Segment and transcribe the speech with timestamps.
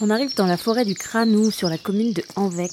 [0.00, 2.70] On arrive dans la forêt du Cranou, sur la commune de Anvec.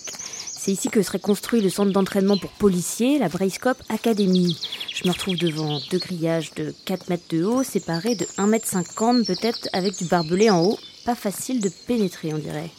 [0.56, 4.56] C'est ici que serait construit le centre d'entraînement pour policiers, la Brayscope Academy.
[4.94, 8.68] Je me retrouve devant deux grillages de 4 mètres de haut, séparés de 1 mètre
[8.68, 10.78] 50 peut-être, avec du barbelé en haut.
[11.04, 12.70] Pas facile de pénétrer, on dirait.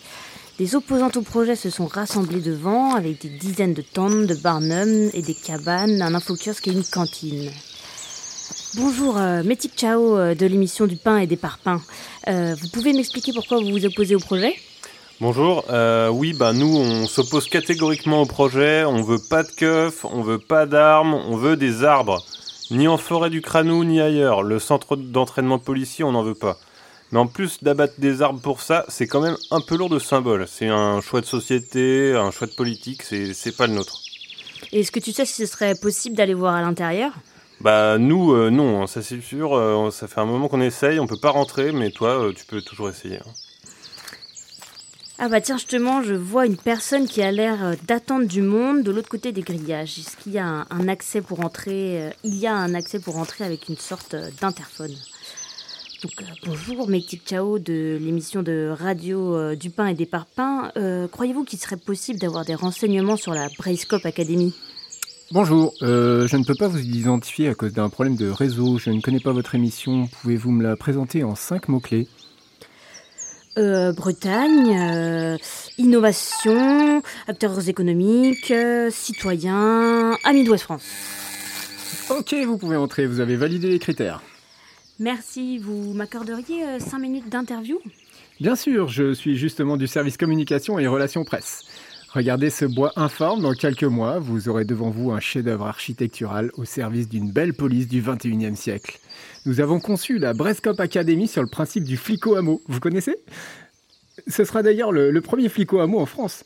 [0.61, 5.11] Les opposantes au projet se sont rassemblées devant, avec des dizaines de tentes, de barnums
[5.13, 7.51] et des cabanes, un infokiosque et une cantine.
[8.77, 11.81] Bonjour, euh, Métic Chao euh, de l'émission du pain et des parpaings.
[12.29, 14.55] Euh, vous pouvez m'expliquer pourquoi vous vous opposez au projet?
[15.19, 20.05] Bonjour, euh, oui, bah nous on s'oppose catégoriquement au projet, on veut pas de keufs,
[20.05, 22.23] on veut pas d'armes, on veut des arbres.
[22.71, 24.43] Ni en forêt du Cranou, ni ailleurs.
[24.43, 26.59] Le centre d'entraînement policier, on n'en veut pas.
[27.13, 29.99] Mais en plus d'abattre des arbres pour ça, c'est quand même un peu lourd de
[29.99, 30.47] symbole.
[30.47, 34.01] C'est un choix de société, un choix de politique, c'est c'est pas le nôtre.
[34.71, 37.13] Et est-ce que tu sais si ce serait possible d'aller voir à l'intérieur?
[37.61, 41.01] Bah nous, euh, non, hein, ça c'est sûr, euh, ça fait un moment qu'on essaye,
[41.01, 43.17] on peut pas rentrer, mais toi, euh, tu peux toujours essayer.
[43.17, 43.33] hein.
[45.19, 48.91] Ah bah tiens, justement, je vois une personne qui a l'air d'attendre du monde de
[48.91, 49.99] l'autre côté des grillages.
[49.99, 53.45] Est-ce qu'il y a un, accès pour entrer Il y a un accès pour entrer
[53.45, 54.95] avec une sorte d'interphone?
[56.03, 56.13] Donc
[56.45, 60.71] bonjour, Métic Chao de l'émission de radio du pain et des parpaings.
[61.11, 64.53] Croyez-vous qu'il serait possible d'avoir des renseignements sur la Brayscope Academy?
[65.33, 68.79] Bonjour, euh, je ne peux pas vous identifier à cause d'un problème de réseau.
[68.79, 70.07] Je ne connais pas votre émission.
[70.07, 72.07] Pouvez-vous me la présenter en cinq mots-clés?
[73.59, 75.37] Euh, Bretagne, euh,
[75.79, 78.53] innovation, acteurs économiques,
[78.91, 80.85] citoyens, amis d'Ouest France.
[82.09, 84.23] Ok, vous pouvez entrer, vous avez validé les critères.
[85.01, 87.81] Merci, vous m'accorderiez 5 minutes d'interview?
[88.41, 91.65] Bien sûr, je suis justement du service communication et relations presse.
[92.17, 96.65] Regardez ce bois informe, dans quelques mois, vous aurez devant vous un chef-d'œuvre architectural au
[96.65, 98.99] service d'une belle police du 21e siècle.
[99.45, 102.63] Nous avons conçu la Brescop Academy sur le principe du flico-hameau.
[102.69, 103.17] Vous connaissez?
[104.29, 106.45] Ce sera d'ailleurs le, premier flico-hameau en France.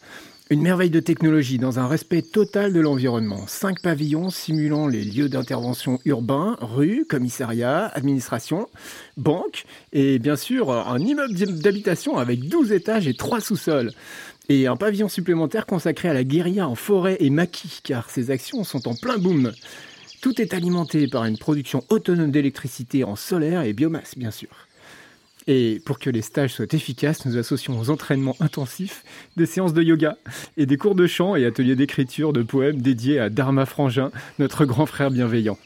[0.51, 3.45] Une merveille de technologie dans un respect total de l'environnement.
[3.47, 8.69] Cinq pavillons simulant les lieux d'intervention urbains, rues, commissariats, administration,
[9.17, 13.93] banques et bien sûr un immeuble d'habitation avec 12 étages et 3 sous-sols.
[14.51, 18.65] Et un pavillon supplémentaire consacré à la guérilla en forêt et maquis car ces actions
[18.65, 19.53] sont en plein boom.
[20.23, 24.49] Tout est alimenté par une production autonome d'électricité en solaire et biomasse bien sûr.
[25.47, 29.05] Et pour que les stages soient efficaces, nous associons aux entraînements intensifs
[29.37, 30.19] des séances de yoga
[30.57, 34.11] et des cours de chant et ateliers d'écriture de poèmes dédiés à Dharma Frangin,
[34.41, 35.59] notre grand frère bienveillant.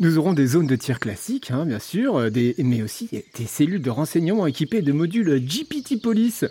[0.00, 3.82] Nous aurons des zones de tir classiques, hein, bien sûr, euh, mais aussi des cellules
[3.82, 6.46] de renseignement équipées de modules GPT Police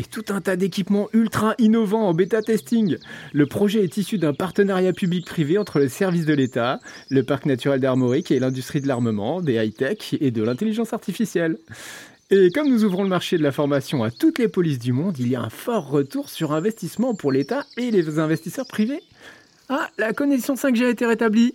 [0.00, 2.96] et tout un tas d'équipements ultra innovants en bêta testing.
[3.32, 7.78] Le projet est issu d'un partenariat public-privé entre le service de l'État, le parc naturel
[7.78, 11.56] d'Armorique et l'industrie de l'armement, des high-tech et de l'intelligence artificielle.
[12.32, 15.20] Et comme nous ouvrons le marché de la formation à toutes les polices du monde,
[15.20, 19.02] il y a un fort retour sur investissement pour l'État et les investisseurs privés.
[19.68, 21.54] Ah, la connexion 5G a été rétablie.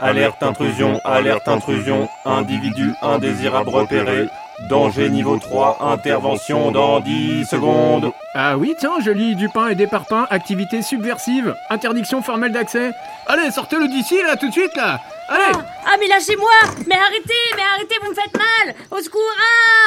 [0.00, 4.28] Alerte intrusion, alerte intrusion, individu indésirable repéré,
[4.70, 8.12] danger niveau 3, intervention dans 10 secondes.
[8.32, 12.92] Ah oui, tiens, je lis du pain et des parpaings, activité subversive, interdiction formelle d'accès.
[13.26, 15.00] Allez, sortez-le d'ici, là, tout de suite, là.
[15.28, 15.52] Allez.
[15.54, 16.48] Ah, ah, mais lâchez-moi.
[16.86, 18.76] Mais arrêtez Mais arrêtez, vous me faites mal.
[18.92, 19.20] Au secours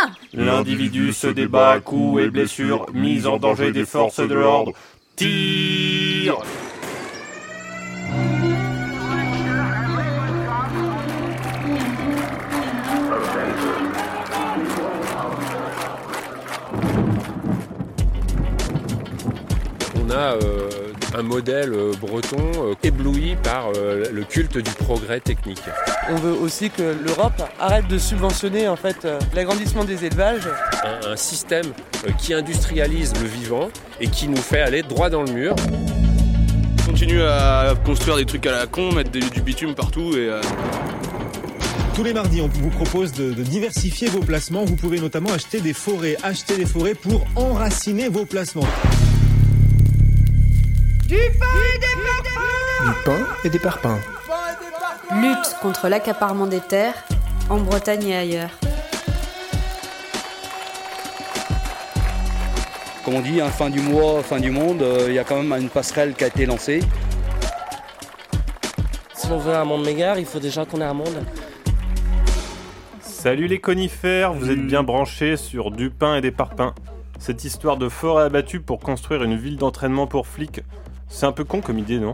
[0.04, 0.08] Ah.
[0.34, 4.74] L'individu se débat à coups et blessures, mise en danger des forces de l'ordre.
[5.16, 6.38] Tire
[20.12, 20.70] a euh,
[21.18, 25.62] un modèle euh, breton euh, ébloui par euh, le culte du progrès technique.
[26.10, 30.48] On veut aussi que l'Europe arrête de subventionner en fait euh, l'agrandissement des élevages.
[30.84, 31.68] Un, un système
[32.08, 35.56] euh, qui industrialise le vivant et qui nous fait aller droit dans le mur.
[36.86, 40.42] continue à construire des trucs à la con, mettre des- du bitume partout et euh,
[41.96, 44.64] Tous les mardis, on vous propose de, de diversifier vos placements.
[44.66, 46.16] Vous pouvez notamment acheter des forêts.
[46.24, 48.68] Acheter des forêts pour enraciner vos placements.
[51.12, 51.18] Du
[53.04, 54.00] pain et des parpaings.
[55.14, 56.94] Lutte contre l'accaparement des terres
[57.50, 58.52] en Bretagne et ailleurs.
[63.04, 65.44] Comme on dit, hein, fin du mois, fin du monde, euh, il y a quand
[65.44, 66.80] même une passerelle qui a été lancée.
[69.14, 71.26] Si on veut un monde meilleur, il faut déjà qu'on ait un monde.
[73.02, 76.74] Salut les conifères, vous êtes bien branchés sur du pain et des parpaings.
[77.20, 80.62] Cette histoire de forêt abattue pour construire une ville d'entraînement pour flics,
[81.12, 82.14] c'est un peu con comme idée, non?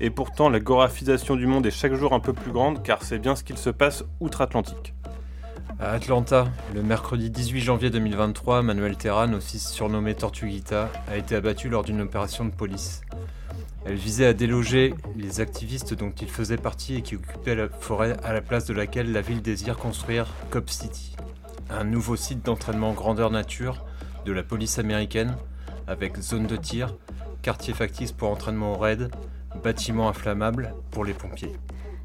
[0.00, 3.18] Et pourtant, la gorafisation du monde est chaque jour un peu plus grande car c'est
[3.18, 4.94] bien ce qu'il se passe outre-Atlantique.
[5.80, 11.68] À Atlanta, le mercredi 18 janvier 2023, Manuel Terran, aussi surnommé Tortuguita, a été abattu
[11.68, 13.02] lors d'une opération de police.
[13.84, 18.16] Elle visait à déloger les activistes dont il faisait partie et qui occupaient la forêt
[18.22, 21.16] à la place de laquelle la ville désire construire Cop City,
[21.68, 23.84] un nouveau site d'entraînement grandeur nature
[24.24, 25.36] de la police américaine
[25.86, 26.94] avec zone de tir,
[27.44, 29.10] quartier factice pour entraînement au raid,
[29.62, 31.52] bâtiment inflammable pour les pompiers.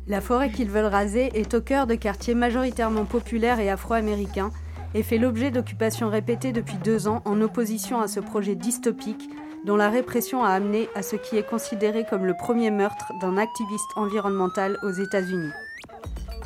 [0.05, 4.51] La forêt qu'ils veulent raser est au cœur de quartiers majoritairement populaires et afro-américains
[4.93, 9.29] et fait l'objet d'occupations répétées depuis deux ans en opposition à ce projet dystopique
[9.65, 13.37] dont la répression a amené à ce qui est considéré comme le premier meurtre d'un
[13.37, 15.51] activiste environnemental aux États-Unis.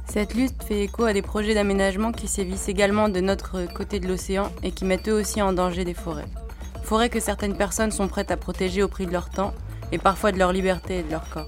[0.06, 4.08] Cette lutte fait écho à des projets d'aménagement qui sévissent également de notre côté de
[4.08, 6.28] l'océan et qui mettent eux aussi en danger des forêts.
[6.84, 9.54] Forêts que certaines personnes sont prêtes à protéger au prix de leur temps
[9.92, 11.48] et parfois de leur liberté et de leur corps.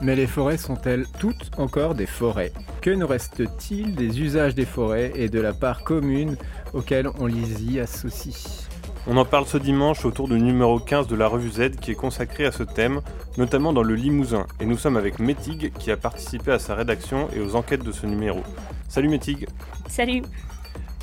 [0.00, 2.52] Mais les forêts sont-elles toutes encore des forêts?
[2.80, 6.36] Que nous reste-t-il des usages des forêts et de la part commune
[6.72, 8.66] auquel on les y associe?
[9.06, 11.94] On en parle ce dimanche autour du numéro 15 de la revue Z qui est
[11.94, 13.00] consacré à ce thème,
[13.38, 14.46] notamment dans le Limousin.
[14.60, 17.92] Et nous sommes avec Métig qui a participé à sa rédaction et aux enquêtes de
[17.92, 18.40] ce numéro.
[18.88, 19.46] Salut Métig.
[19.88, 20.22] Salut.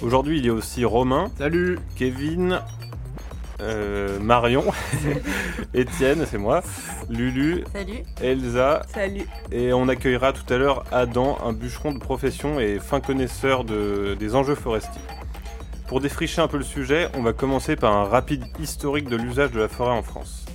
[0.01, 1.29] Aujourd'hui il y a aussi Romain.
[1.37, 1.79] Salut.
[1.95, 2.61] Kevin.
[3.61, 4.63] Euh, Marion,
[5.73, 6.61] Étienne, c'est moi,
[7.09, 8.03] Lulu, Salut.
[8.21, 9.25] Elsa, Salut.
[9.51, 14.15] et on accueillera tout à l'heure Adam, un bûcheron de profession et fin connaisseur de,
[14.19, 15.01] des enjeux forestiers.
[15.87, 19.51] Pour défricher un peu le sujet, on va commencer par un rapide historique de l'usage
[19.51, 20.45] de la forêt en France.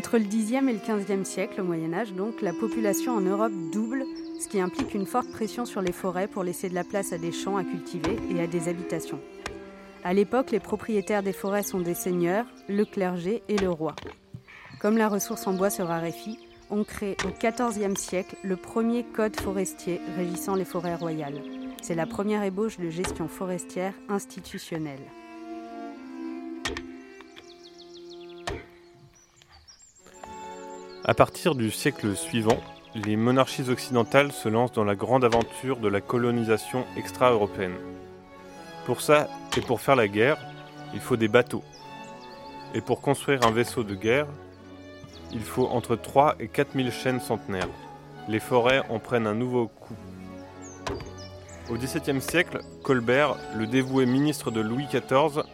[0.00, 3.52] Entre le Xe et le XVe siècle, au Moyen Âge, donc, la population en Europe
[3.70, 4.06] double,
[4.40, 7.18] ce qui implique une forte pression sur les forêts pour laisser de la place à
[7.18, 9.20] des champs à cultiver et à des habitations.
[10.02, 13.94] À l'époque, les propriétaires des forêts sont des seigneurs, le clergé et le roi.
[14.80, 16.38] Comme la ressource en bois se raréfie,
[16.70, 21.42] on crée au XIVe siècle le premier code forestier régissant les forêts royales.
[21.82, 25.04] C'est la première ébauche de gestion forestière institutionnelle.
[31.06, 32.60] À partir du siècle suivant,
[32.94, 37.76] les monarchies occidentales se lancent dans la grande aventure de la colonisation extra-européenne.
[38.84, 39.26] Pour ça,
[39.56, 40.36] et pour faire la guerre,
[40.92, 41.64] il faut des bateaux.
[42.74, 44.26] Et pour construire un vaisseau de guerre,
[45.32, 47.68] il faut entre 3 et 4 000 chaînes centenaires.
[48.28, 49.96] Les forêts en prennent un nouveau coup.
[51.70, 55.44] Au XVIIe siècle, Colbert, le dévoué ministre de Louis XIV,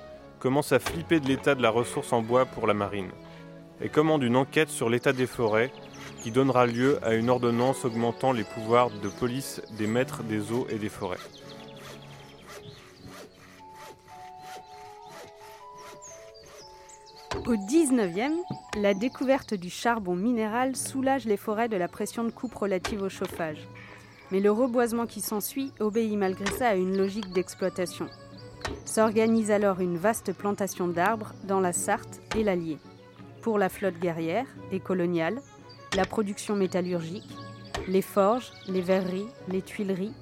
[0.41, 3.11] commence à flipper de l'état de la ressource en bois pour la marine
[3.81, 5.73] et commande une enquête sur l'état des forêts
[6.23, 10.67] qui donnera lieu à une ordonnance augmentant les pouvoirs de police des maîtres des eaux
[10.71, 11.19] et des forêts.
[17.47, 18.33] Au 19e,
[18.77, 23.09] la découverte du charbon minéral soulage les forêts de la pression de coupe relative au
[23.09, 23.69] chauffage.
[24.33, 28.09] Mais le reboisement qui s'ensuit obéit malgré ça à une logique d'exploitation.
[28.85, 32.79] S'organise alors une vaste plantation d'arbres dans la Sarthe et l'Allier
[33.47, 35.41] pour la flotte guerrière et coloniale,
[35.95, 37.31] la production métallurgique,
[37.87, 40.15] les forges, les verreries, les tuileries,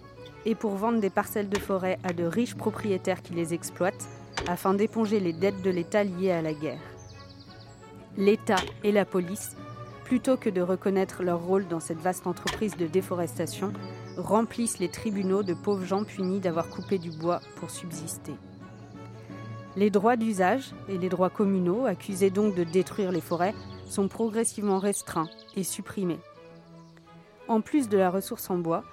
[0.45, 4.07] et pour vendre des parcelles de forêt à de riches propriétaires qui les exploitent,
[4.47, 6.83] afin d'éponger les dettes de l'État liées à la guerre.
[8.19, 9.57] L'État et la police,
[10.05, 13.73] plutôt que de reconnaître leur rôle dans cette vaste entreprise de déforestation,
[14.19, 18.35] remplissent les tribunaux de pauvres gens punis d'avoir coupé du bois pour subsister.
[19.77, 23.55] Les droits d'usage et les droits communaux, accusés donc de détruire les forêts,
[23.87, 26.21] sont progressivement restreints et supprimés.
[27.49, 28.85] En plus de la ressource en bois,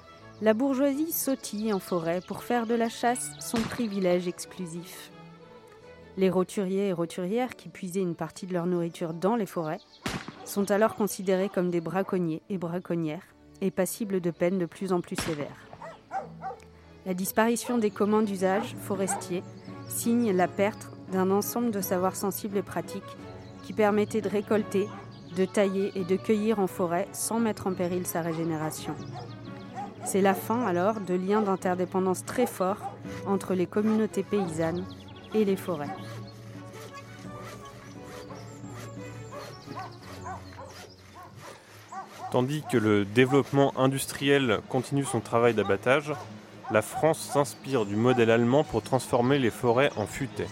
[0.41, 5.11] la bourgeoisie sautille en forêt pour faire de la chasse son privilège exclusif.
[6.17, 9.79] Les roturiers et roturières qui puisaient une partie de leur nourriture dans les forêts
[10.45, 14.99] sont alors considérés comme des braconniers et braconnières et passibles de peines de plus en
[14.99, 15.67] plus sévères.
[17.05, 19.43] La disparition des communs d'usage forestiers
[19.87, 23.17] signe la perte d'un ensemble de savoirs sensibles et pratiques
[23.63, 24.87] qui permettaient de récolter,
[25.35, 28.95] de tailler et de cueillir en forêt sans mettre en péril sa régénération.
[30.05, 32.95] C'est la fin alors de liens d'interdépendance très forts
[33.27, 34.85] entre les communautés paysannes
[35.33, 35.93] et les forêts.
[42.31, 46.13] Tandis que le développement industriel continue son travail d'abattage,
[46.71, 50.47] la France s'inspire du modèle allemand pour transformer les forêts en futaies.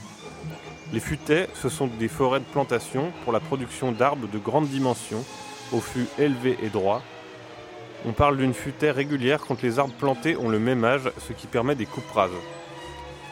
[0.91, 5.23] Les futaies, ce sont des forêts de plantation pour la production d'arbres de grande dimension,
[5.71, 7.01] au fût élevé et droit.
[8.05, 11.47] On parle d'une futaie régulière quand les arbres plantés ont le même âge, ce qui
[11.47, 12.03] permet des coupes.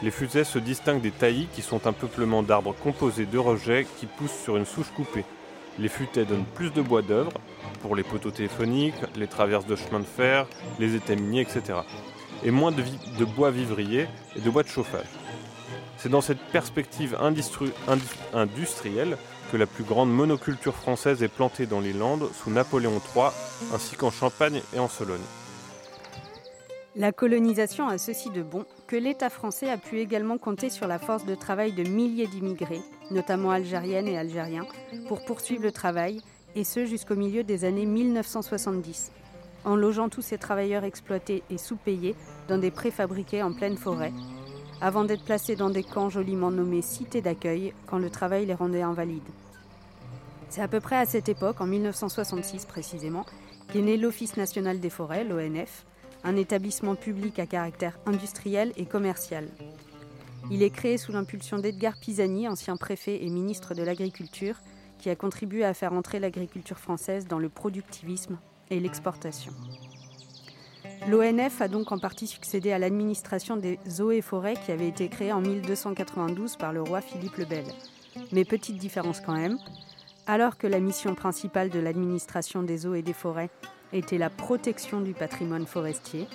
[0.02, 4.06] Les futaies se distinguent des taillis qui sont un peuplement d'arbres composés de rejets qui
[4.06, 5.24] poussent sur une souche coupée.
[5.78, 7.32] Les futaies donnent plus de bois d'œuvre
[7.82, 10.46] pour les poteaux téléphoniques, les traverses de chemin de fer,
[10.78, 11.80] les étais miniers, etc.
[12.44, 15.06] Et moins de, bois vivrier et de bois de chauffage.
[15.96, 17.72] C'est dans cette perspective industri
[18.32, 19.18] industrielle
[19.50, 23.30] que la plus grande monoculture française est plantée dans les Landes sous Napoléon III,
[23.74, 25.18] ainsi qu'en Champagne et en Sologne.
[26.96, 30.98] La colonisation a ceci de bon que l'État français a pu également compter sur la
[30.98, 32.80] force de travail de milliers d'immigrés,
[33.10, 34.66] notamment algériennes et algériens,
[35.06, 36.20] pour poursuivre le travail,
[36.56, 39.12] et ce jusqu'au milieu des années 1970,
[39.64, 42.14] en logeant tous ces travailleurs exploités et sous-payés
[42.48, 44.12] dans des préfabriqués en pleine forêt,
[44.80, 48.82] avant d'être placés dans des camps joliment nommés cités d'accueil quand le travail les rendait
[48.82, 49.22] invalides.
[50.48, 53.26] C'est à peu près à cette époque, en 1966 précisément,
[53.72, 55.84] qu'est né l'Office national des forêts, l'ONF,
[56.24, 59.48] un établissement public à caractère industriel et commercial.
[60.50, 64.60] Il est créé sous l'impulsion d'Edgar Pisani, ancien préfet et ministre de l'Agriculture,
[64.98, 68.38] qui a contribué à faire entrer l'agriculture française dans le productivisme
[68.70, 69.52] et l'exportation.
[71.08, 75.08] L'ONF a donc en partie succédé à l'administration des eaux et forêts qui avait été
[75.08, 77.64] créée en 1292 par le roi Philippe le Bel.
[78.32, 79.58] Mais petite différence quand même,
[80.26, 83.50] alors que la mission principale de l'administration des eaux et des forêts
[83.92, 86.26] était la protection du patrimoine forestier,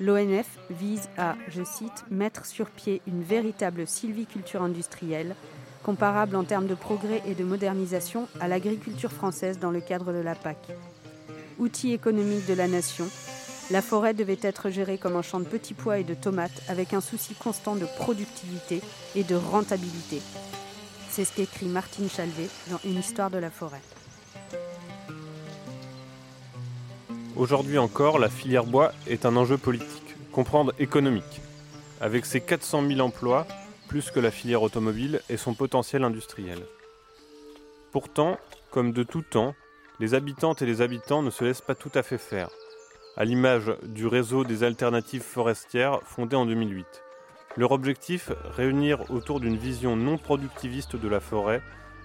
[0.00, 5.34] l'ONF vise à, je cite, mettre sur pied une véritable sylviculture industrielle,
[5.82, 10.18] comparable en termes de progrès et de modernisation à l'agriculture française dans le cadre de
[10.18, 10.56] la PAC.
[11.58, 13.08] Outil économique de la nation,
[13.70, 16.92] la forêt devait être gérée comme un champ de petits pois et de tomates avec
[16.92, 18.82] un souci constant de productivité
[19.14, 20.20] et de rentabilité.
[21.08, 23.80] C'est ce qu'écrit Martine Chalvet dans Une histoire de la forêt.
[27.36, 31.40] Aujourd'hui encore, la filière bois est un enjeu politique, comprendre économique.
[32.00, 33.46] Avec ses 400 000 emplois,
[33.88, 36.58] plus que la filière automobile et son potentiel industriel.
[37.92, 38.38] Pourtant,
[38.70, 39.54] comme de tout temps,
[40.00, 42.48] les habitantes et les habitants ne se laissent pas tout à fait faire
[43.16, 46.86] à l'image du réseau des alternatives forestières fondé en 2008.
[47.56, 51.62] Leur objectif, réunir autour d'une vision non productiviste de la forêt,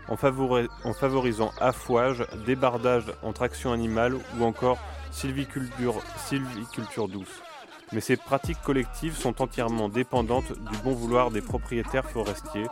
[0.07, 4.79] en, favorisant affouage, débardage entre actions animales ou encore
[5.12, 7.41] sylviculture, sylviculture douce.
[7.91, 12.67] Mais ces pratiques collectives sont entièrement dépendantes du bon vouloir des propriétaires forestiers,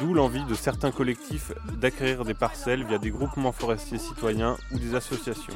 [0.00, 4.94] d'où l'envie de certains collectifs d'acquérir des parcelles via des groupements forestiers citoyens ou des
[4.94, 5.54] associations.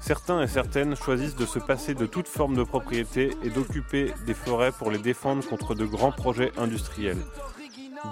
[0.00, 4.34] Certains et certaines choisissent de se passer de toute forme de propriété et d'occuper des
[4.34, 7.22] forêts pour les défendre contre de grands projets industriels.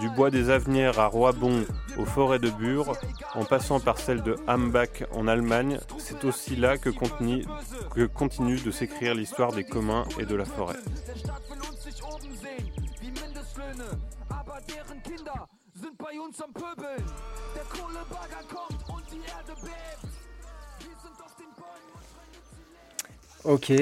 [0.01, 1.65] Du bois des Avenières à Roibon
[1.97, 2.93] aux forêts de Bure,
[3.35, 7.47] en passant par celle de Hambach en Allemagne, c'est aussi là que continue
[8.59, 10.77] de s'écrire l'histoire des communs et de la forêt.
[23.45, 23.73] Ok,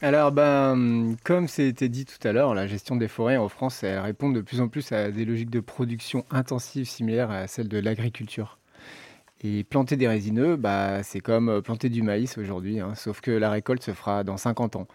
[0.00, 4.30] alors ben, comme c'était dit tout à l'heure, la gestion des forêts en France, répond
[4.30, 8.58] de plus en plus à des logiques de production intensive similaires à celles de l'agriculture.
[9.44, 13.50] Et planter des résineux, bah, c'est comme planter du maïs aujourd'hui, hein, sauf que la
[13.50, 14.86] récolte se fera dans 50 ans.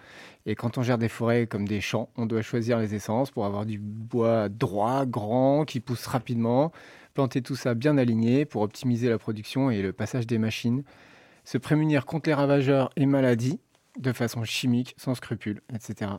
[0.50, 3.46] Et quand on gère des forêts comme des champs, on doit choisir les essences pour
[3.46, 6.72] avoir du bois droit, grand, qui pousse rapidement,
[7.14, 10.84] planter tout ça bien aligné pour optimiser la production et le passage des machines,
[11.44, 13.60] se prémunir contre les ravageurs et maladies,
[14.00, 16.12] de façon chimique, sans scrupule, etc.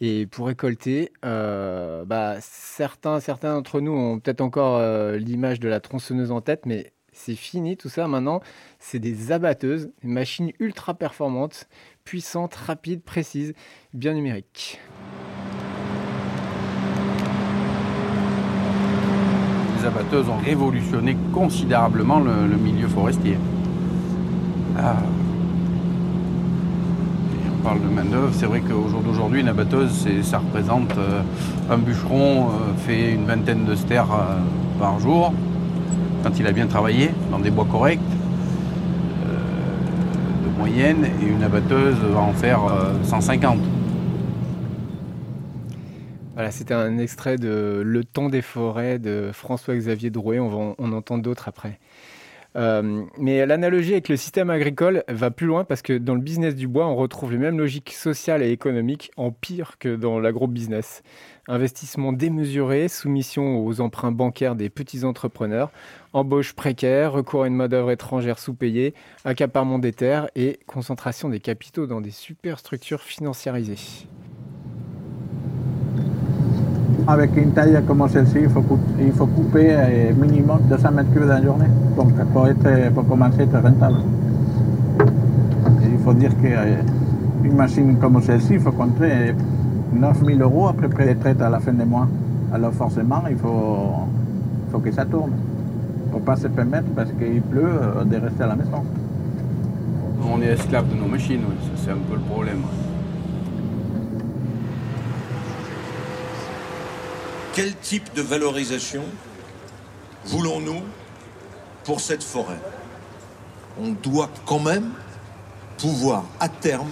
[0.00, 5.68] Et pour récolter, euh, bah, certains, certains d'entre nous ont peut-être encore euh, l'image de
[5.68, 8.40] la tronçonneuse en tête, mais c'est fini tout ça maintenant.
[8.80, 11.68] C'est des abatteuses, des machines ultra performantes,
[12.04, 13.54] puissantes, rapides, précises,
[13.92, 14.80] bien numériques.
[19.78, 23.38] Les abatteuses ont révolutionné considérablement le, milieu forestier.
[24.78, 24.96] Ah
[27.64, 31.22] parle de main-d'œuvre, c'est vrai qu'au jour d'aujourd'hui, une abatteuse, ça représente euh,
[31.70, 34.36] un bûcheron euh, fait une vingtaine de stères euh,
[34.78, 35.32] par jour,
[36.22, 38.00] quand il a bien travaillé, dans des bois corrects,
[40.56, 42.60] moyenne, et une abatteuse va en faire
[43.04, 43.58] 150.
[46.34, 50.92] Voilà, c'était un extrait de Le temps des forêts de François-Xavier Drouet, on va en
[50.92, 51.78] entendre d'autres après.
[52.56, 56.54] Euh, mais l'analogie avec le système agricole va plus loin parce que dans le business
[56.54, 61.02] du bois, on retrouve les mêmes logiques sociales et économiques en pire que dans l'agro-business.
[61.46, 65.70] Investissement démesuré, soumission aux emprunts bancaires des petits entrepreneurs,
[66.14, 68.94] embauche précaire, recours à une main-d'œuvre étrangère sous-payée,
[69.26, 74.06] accaparement des terres et concentration des capitaux dans des superstructures financiarisées.
[77.06, 81.42] Avec une taille comme celle-ci, il faut, couper euh, minimum 200 mètres cubes dans la
[81.42, 81.66] journée.
[82.32, 83.98] Pour, être, pour commencer, être rentable.
[85.92, 89.34] il faut dire qu'une euh, machine comme celle-ci, il faut compter
[89.94, 92.08] 9000 euros à peu près de traite à la fin du mois.
[92.52, 94.08] Alors forcément, il faut,
[94.70, 95.32] faut que ça tourne.
[95.32, 98.84] Il ne faut pas se permettre, parce qu'il pleut, euh, de rester à la maison.
[100.30, 101.42] On est esclave de nos machines,
[101.76, 102.62] c'est un peu le problème.
[107.52, 109.02] Quel type de valorisation
[110.24, 110.80] voulons-nous
[111.84, 112.60] pour cette forêt?
[113.80, 114.90] On doit quand même
[115.78, 116.88] pouvoir à terme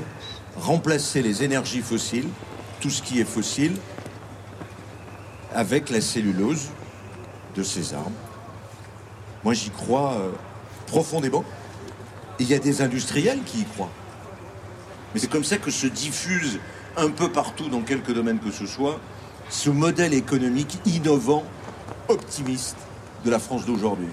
[0.56, 2.28] remplacer les énergies fossiles,
[2.82, 3.72] tout ce qui est fossile,
[5.54, 6.68] avec la cellulose
[7.54, 8.10] de ces arbres.
[9.44, 10.30] Moi j'y crois euh,
[10.88, 11.44] profondément.
[12.40, 13.92] il y a des industriels qui y croient.
[15.14, 16.58] Mais c'est comme ça que se diffuse
[16.96, 18.98] un peu partout dans quelques domaines que ce soit
[19.48, 21.44] ce modèle économique innovant,
[22.08, 22.76] optimiste
[23.24, 24.08] de la France d'aujourd'hui.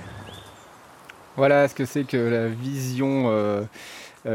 [1.37, 3.63] Voilà ce que c'est que la vision euh,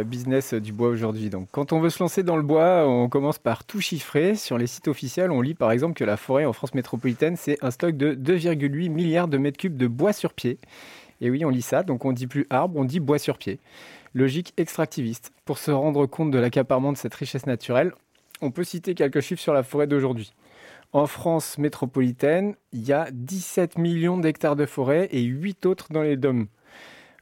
[0.04, 1.30] business du bois aujourd'hui.
[1.30, 4.34] Donc, quand on veut se lancer dans le bois, on commence par tout chiffrer.
[4.34, 7.58] Sur les sites officiels, on lit par exemple que la forêt en France métropolitaine, c'est
[7.62, 10.58] un stock de 2,8 milliards de mètres cubes de bois sur pied.
[11.20, 13.58] Et oui, on lit ça, donc on dit plus arbre, on dit bois sur pied.
[14.14, 15.32] Logique extractiviste.
[15.44, 17.92] Pour se rendre compte de l'accaparement de cette richesse naturelle,
[18.40, 20.32] on peut citer quelques chiffres sur la forêt d'aujourd'hui.
[20.92, 26.02] En France métropolitaine, il y a 17 millions d'hectares de forêt et 8 autres dans
[26.02, 26.46] les DOM.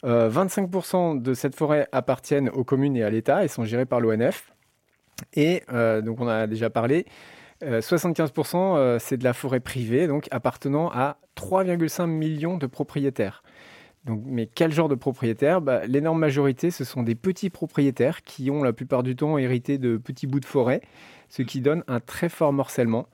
[0.04, 4.52] 25% de cette forêt appartiennent aux communes et à l'État et sont gérées par l'ONF.
[5.34, 7.06] Et euh, donc on a déjà parlé,
[7.62, 13.44] 75% euh, euh, c'est de la forêt privée, donc appartenant à 3,5 millions de propriétaires.
[14.06, 15.60] Mais quel genre de propriétaires?
[15.60, 19.78] Bah, L'énorme majorité, ce sont des petits propriétaires qui ont la plupart du temps hérité
[19.78, 20.80] de petits bouts de forêt,
[21.28, 23.06] ce qui donne un très fort morcellement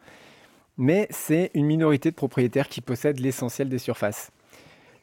[0.78, 4.30] mais c'est une minorité de propriétaires qui possèdent l'essentiel des surfaces.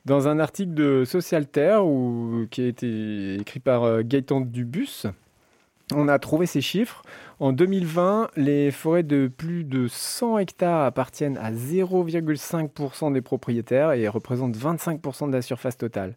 [0.06, 1.80] Dans un article de Socialter
[2.52, 5.08] qui a été écrit par euh, Gaëtan Dubus,
[5.96, 7.02] on a trouvé ces chiffres.
[7.40, 14.08] En 2020, les forêts de plus de 100 hectares appartiennent à 0,5% des propriétaires et
[14.08, 16.14] représentent 25% de la surface totale.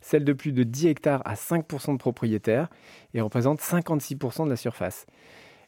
[0.00, 2.68] Celles de plus de 10 hectares à 5% de propriétaires
[3.12, 5.04] et représentent 56% de la surface.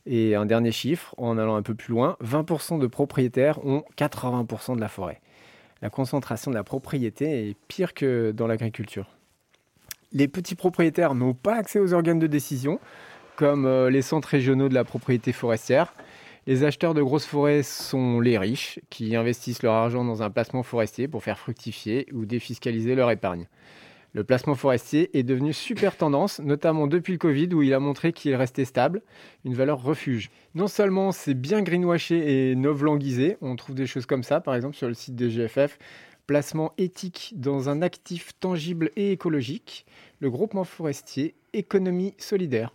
[0.07, 4.77] Et un dernier chiffre, en allant un peu plus loin, 20% de propriétaires ont 80%
[4.77, 5.21] de la forêt.
[5.83, 9.07] La concentration de la propriété est pire que dans l'agriculture.
[10.13, 12.81] Les petits propriétaires n'ont pas accès aux organes de décision,
[13.37, 15.95] comme euh, les centres régionaux de la propriété forestière.
[16.47, 20.63] Les acheteurs de grosses forêts sont les riches, qui investissent leur argent dans un placement
[20.63, 23.47] forestier pour faire fructifier ou défiscaliser leur épargne.
[24.15, 28.13] Le placement forestier est devenu super tendance, notamment depuis le Covid où il a montré
[28.15, 29.03] qu'il restait stable,
[29.45, 30.31] une valeur refuge.
[30.55, 34.77] Non seulement c'est bien greenwashé et novlanguisé, on trouve des choses comme ça par exemple
[34.77, 35.79] sur le site des GFF,
[36.27, 39.85] placement éthique dans un actif tangible et écologique,
[40.21, 42.75] le groupement forestier économie solidaire.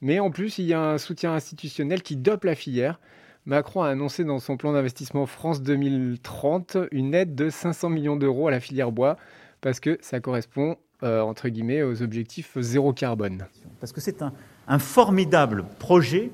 [0.00, 3.00] Mais en plus, il y a un soutien institutionnel qui dope la filière.
[3.44, 8.48] Macron a annoncé dans son plan d'investissement France 2030 une aide de 500 millions d'euros
[8.48, 9.16] à la filière bois
[9.60, 13.46] parce que ça correspond, euh, entre guillemets, aux objectifs zéro carbone.
[13.80, 16.30] Parce que c'est un, formidable projet,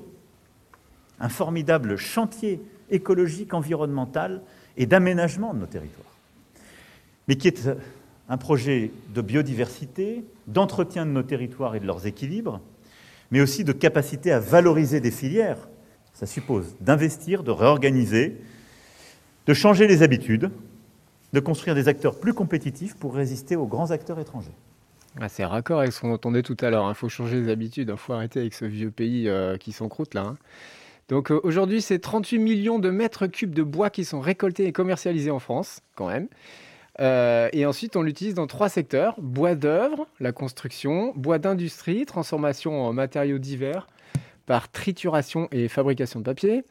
[1.19, 4.41] un formidable chantier écologique, environnemental
[4.77, 6.17] et d'aménagement de nos territoires,
[7.27, 7.69] mais qui est
[8.29, 12.61] un projet de biodiversité, d'entretien de nos territoires et de leurs équilibres,
[13.31, 15.67] mais aussi de capacité à valoriser des filières.
[16.13, 18.37] Ça suppose d'investir, de réorganiser,
[19.47, 20.51] de changer les habitudes,
[21.33, 24.55] de construire des acteurs plus compétitifs pour résister aux grands acteurs étrangers.
[25.19, 26.85] Ah, c'est raccord avec ce qu'on entendait tout à l'heure.
[26.85, 26.93] Il hein.
[26.93, 27.89] faut changer les habitudes.
[27.91, 30.21] Il faut arrêter avec ce vieux pays euh, qui s'encroute là.
[30.21, 30.37] Hein.
[31.09, 34.71] Donc euh, aujourd'hui, c'est 38 millions de mètres cubes de bois qui sont récoltés et
[34.71, 36.27] commercialisés en France, quand même.
[36.99, 42.83] Euh, et ensuite, on l'utilise dans trois secteurs bois d'œuvre, la construction, bois d'industrie, transformation
[42.83, 43.87] en matériaux divers
[44.45, 46.63] par trituration et fabrication de papier,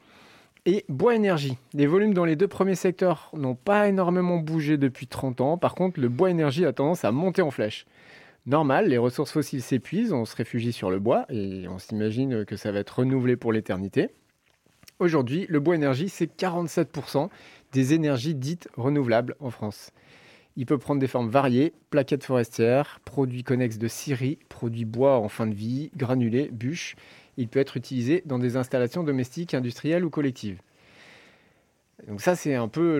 [0.66, 1.57] et bois énergie.
[1.75, 5.59] Les volumes dans les deux premiers secteurs n'ont pas énormément bougé depuis 30 ans.
[5.59, 7.87] Par contre, le bois énergie a tendance à monter en flèche.
[8.46, 12.57] Normal, les ressources fossiles s'épuisent, on se réfugie sur le bois et on s'imagine que
[12.57, 14.09] ça va être renouvelé pour l'éternité.
[14.98, 17.29] Aujourd'hui, le bois énergie, c'est 47%
[17.72, 19.90] des énergies dites renouvelables en France.
[20.57, 25.29] Il peut prendre des formes variées, plaquettes forestières, produits connexes de scierie, produits bois en
[25.29, 26.94] fin de vie, granulés, bûches.
[27.37, 30.61] Il peut être utilisé dans des installations domestiques, industrielles ou collectives.
[32.09, 32.99] Donc ça, c'est un peu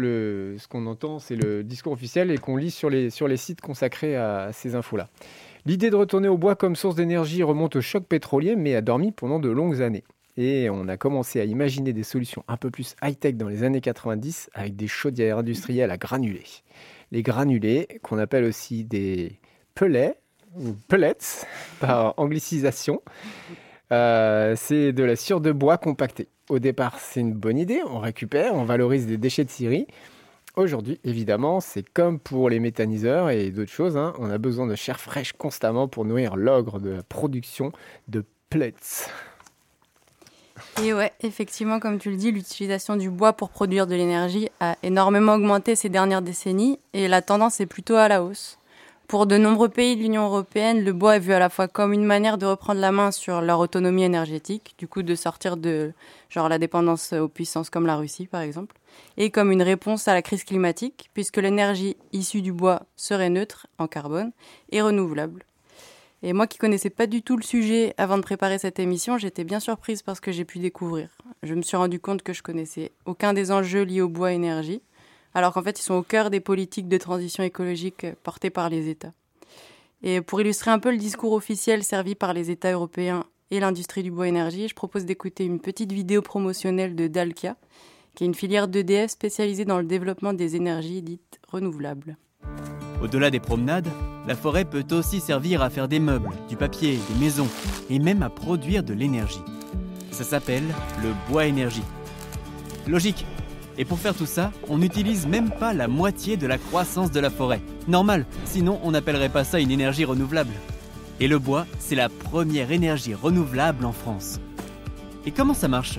[0.59, 3.61] ce qu'on entend, c'est le discours officiel et qu'on lit sur les, sur les sites
[3.61, 5.09] consacrés à ces infos-là.
[5.67, 9.13] L'idée de retourner au bois comme source d'énergie remonte au choc pétrolier, mais a dormi
[9.13, 10.05] pendant de longues années.
[10.37, 13.81] Et on a commencé à imaginer des solutions un peu plus high-tech dans les années
[13.81, 16.47] 90 avec des chaudières industrielles à granulés.
[17.11, 19.39] Les granulés, qu'on appelle aussi des
[19.75, 20.15] pellets
[20.57, 21.45] ou pellets
[21.81, 23.03] par anglicisation,
[23.93, 26.29] euh, c'est de la cire de bois compactée.
[26.49, 29.87] Au départ, c'est une bonne idée, on récupère, on valorise des déchets de scierie.
[30.57, 34.75] Aujourd'hui, évidemment, c'est comme pour les méthaniseurs et d'autres choses, hein, on a besoin de
[34.75, 37.73] chair fraîche constamment pour nourrir l'ogre de la production
[38.09, 38.75] de pellets.
[40.83, 44.77] Et ouais, effectivement, comme tu le dis, l'utilisation du bois pour produire de l'énergie a
[44.83, 48.59] énormément augmenté ces dernières décennies et la tendance est plutôt à la hausse.
[49.13, 51.93] Pour de nombreux pays de l'Union européenne, le bois est vu à la fois comme
[51.93, 55.93] une manière de reprendre la main sur leur autonomie énergétique, du coup de sortir de
[56.31, 58.75] genre la dépendance aux puissances comme la Russie par exemple,
[59.19, 63.67] et comme une réponse à la crise climatique, puisque l'énergie issue du bois serait neutre
[63.77, 64.33] en carbone
[64.71, 65.45] et renouvelable.
[66.23, 69.45] Et moi qui connaissais pas du tout le sujet avant de préparer cette émission, j'étais
[69.45, 71.11] bien surprise par ce que j'ai pu découvrir.
[71.43, 74.81] Je me suis rendu compte que je connaissais aucun des enjeux liés au bois énergie
[75.35, 78.89] alors qu'en fait ils sont au cœur des politiques de transition écologique portées par les
[78.89, 79.13] États.
[80.03, 84.03] Et pour illustrer un peu le discours officiel servi par les États européens et l'industrie
[84.03, 87.57] du bois énergie, je propose d'écouter une petite vidéo promotionnelle de Dalkia,
[88.15, 92.17] qui est une filière d'EDF spécialisée dans le développement des énergies dites renouvelables.
[93.03, 93.89] Au-delà des promenades,
[94.27, 97.49] la forêt peut aussi servir à faire des meubles, du papier, des maisons
[97.91, 99.43] et même à produire de l'énergie.
[100.11, 100.65] Ça s'appelle
[101.03, 101.83] le bois énergie.
[102.87, 103.27] Logique,
[103.79, 107.21] et pour faire tout ça, on n'utilise même pas la moitié de la croissance de
[107.21, 107.61] la forêt.
[107.89, 110.53] Normal, sinon on n'appellerait pas ça une énergie renouvelable.
[111.21, 114.41] Et le bois, c'est la première énergie renouvelable en France.
[115.25, 115.99] Et comment ça marche?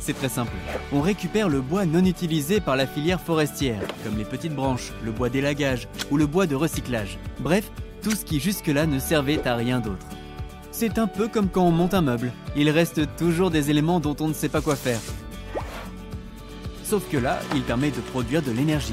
[0.00, 0.52] C'est très simple.
[0.92, 5.12] On récupère le bois non utilisé par la filière forestière, comme les petites branches, le
[5.12, 7.18] bois d'élagage ou le bois de recyclage.
[7.38, 7.70] Bref,
[8.02, 10.06] tout ce qui jusque-là ne servait à rien d'autre.
[10.72, 12.32] C'est un peu comme quand on monte un meuble.
[12.56, 15.00] Il reste toujours des éléments dont on ne sait pas quoi faire.
[16.92, 18.92] Sauf que là, il permet de produire de l'énergie.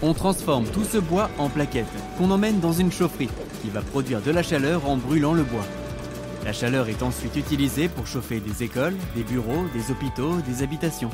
[0.00, 1.86] On transforme tout ce bois en plaquettes
[2.16, 5.66] qu'on emmène dans une chaufferie qui va produire de la chaleur en brûlant le bois.
[6.44, 11.10] La chaleur est ensuite utilisée pour chauffer des écoles, des bureaux, des hôpitaux, des habitations.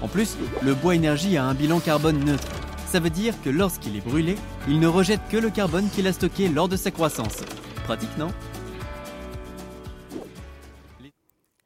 [0.00, 2.48] En plus, le bois énergie a un bilan carbone neutre.
[2.86, 4.36] Ça veut dire que lorsqu'il est brûlé,
[4.66, 7.36] il ne rejette que le carbone qu'il a stocké lors de sa croissance.
[7.84, 8.32] Pratique, non?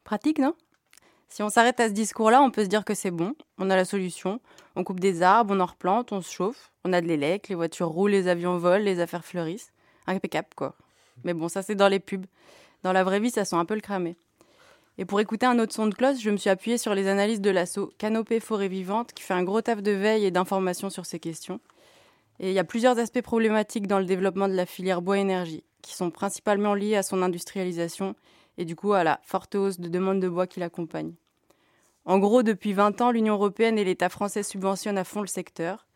[0.02, 0.52] Pratique, non?
[1.36, 3.76] Si on s'arrête à ce discours-là, on peut se dire que c'est bon, on a
[3.76, 4.40] la solution.
[4.74, 7.54] On coupe des arbres, on en replante, on se chauffe, on a de l'élec, les
[7.54, 9.70] voitures roulent, les avions volent, les affaires fleurissent.
[10.06, 10.76] Impeccable, quoi.
[11.24, 12.24] Mais bon, ça c'est dans les pubs.
[12.84, 14.16] Dans la vraie vie, ça sent un peu le cramé.
[14.96, 17.42] Et pour écouter un autre son de cloche, je me suis appuyée sur les analyses
[17.42, 21.04] de l'assaut Canopée Forêt Vivante, qui fait un gros taf de veille et d'information sur
[21.04, 21.60] ces questions.
[22.40, 25.94] Et il y a plusieurs aspects problématiques dans le développement de la filière bois-énergie, qui
[25.94, 28.14] sont principalement liés à son industrialisation
[28.56, 31.12] et du coup à la forte hausse de demande de bois qui l'accompagne.
[32.06, 35.88] En gros, depuis 20 ans, l'Union européenne et l'État français subventionnent à fond le secteur,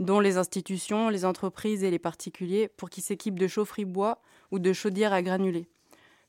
[0.00, 4.58] dont les institutions, les entreprises et les particuliers, pour qu'ils s'équipent de chaufferies bois ou
[4.58, 5.68] de chaudières à granulés.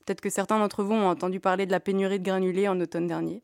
[0.04, 3.06] Peut-être que certains d'entre vous ont entendu parler de la pénurie de granulés en automne
[3.06, 3.42] dernier.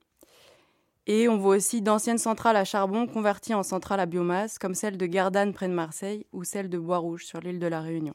[1.07, 4.99] Et on voit aussi d'anciennes centrales à charbon converties en centrales à biomasse, comme celle
[4.99, 8.15] de Gardanne près de Marseille ou celle de Bois-Rouge sur l'île de la Réunion.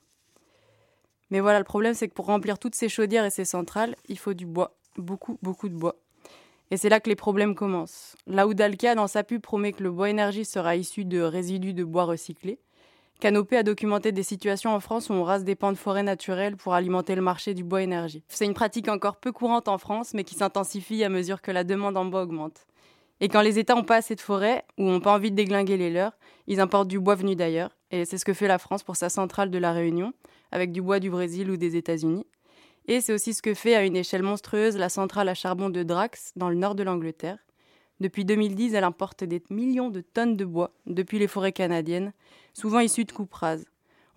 [1.32, 4.20] Mais voilà, le problème c'est que pour remplir toutes ces chaudières et ces centrales, il
[4.20, 5.96] faut du bois, beaucoup, beaucoup de bois.
[6.72, 8.16] Et c'est là que les problèmes commencent.
[8.26, 11.74] Là où Dalkia, dans sa pub, promet que le bois énergie sera issu de résidus
[11.74, 12.60] de bois recyclés,
[13.20, 16.56] Canopé a documenté des situations en France où on rase des pans de forêt naturelles
[16.56, 18.24] pour alimenter le marché du bois énergie.
[18.30, 21.64] C'est une pratique encore peu courante en France, mais qui s'intensifie à mesure que la
[21.64, 22.66] demande en bois augmente.
[23.20, 25.78] Et quand les États n'ont pas assez de forêt ou n'ont pas envie de déglinguer
[25.78, 26.14] les leurs,
[26.48, 27.78] ils importent du bois venu d'ailleurs.
[27.92, 30.14] Et c'est ce que fait la France pour sa centrale de la Réunion,
[30.52, 32.26] avec du bois du Brésil ou des États-Unis.
[32.92, 35.82] Et c'est aussi ce que fait à une échelle monstrueuse la centrale à charbon de
[35.82, 37.38] Drax, dans le nord de l'Angleterre.
[38.02, 42.12] Depuis 2010, elle importe des millions de tonnes de bois depuis les forêts canadiennes,
[42.52, 43.64] souvent issues de coupes rases.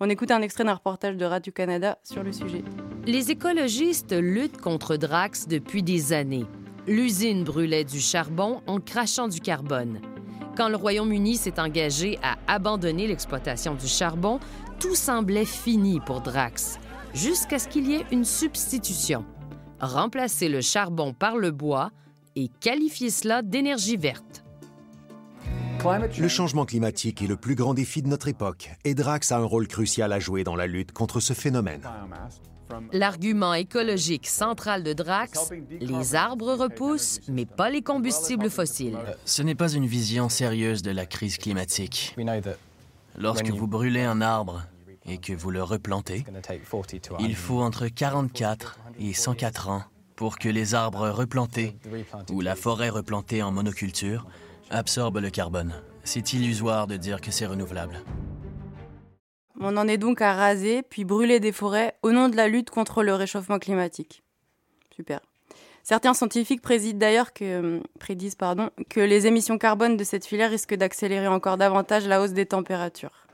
[0.01, 2.65] On écoute un extrait d'un reportage de Radio-Canada sur le sujet.
[3.05, 6.45] Les écologistes luttent contre Drax depuis des années.
[6.85, 10.01] L'usine brûlait du charbon en crachant du carbone.
[10.57, 14.41] Quand le Royaume-Uni s'est engagé à abandonner l'exploitation du charbon,
[14.81, 16.77] tout semblait fini pour Drax
[17.15, 19.25] jusqu'à ce qu'il y ait une substitution.
[19.79, 21.91] Remplacer le charbon par le bois
[22.35, 24.43] et qualifier cela d'énergie verte.
[26.17, 29.43] Le changement climatique est le plus grand défi de notre époque et Drax a un
[29.43, 31.81] rôle crucial à jouer dans la lutte contre ce phénomène.
[32.91, 38.97] L'argument écologique central de Drax, les arbres repoussent, mais pas les combustibles fossiles.
[39.25, 42.15] Ce n'est pas une vision sérieuse de la crise climatique.
[43.17, 44.63] Lorsque vous brûlez un arbre
[45.07, 46.25] et que vous le replantez,
[47.19, 49.83] il faut entre 44 et 104 ans
[50.15, 51.75] pour que les arbres replantés
[52.31, 54.25] ou la forêt replantée en monoculture
[54.69, 55.73] absorbent le carbone.
[56.03, 58.01] C'est illusoire de dire que c'est renouvelable.
[59.59, 62.69] On en est donc à raser puis brûler des forêts au nom de la lutte
[62.69, 64.23] contre le réchauffement climatique.
[64.95, 65.19] Super.
[65.83, 70.73] Certains scientifiques prédisent d'ailleurs que, prédisent, pardon, que les émissions carbone de cette filière risquent
[70.73, 73.24] d'accélérer encore davantage la hausse des températures.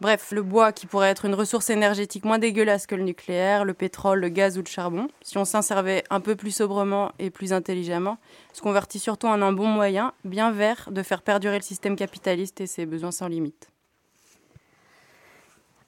[0.00, 3.74] Bref, le bois qui pourrait être une ressource énergétique moins dégueulasse que le nucléaire, le
[3.74, 7.30] pétrole, le gaz ou le charbon, si on s'en servait un peu plus sobrement et
[7.30, 8.18] plus intelligemment,
[8.52, 12.60] se convertit surtout en un bon moyen, bien vert, de faire perdurer le système capitaliste
[12.60, 13.70] et ses besoins sans limite.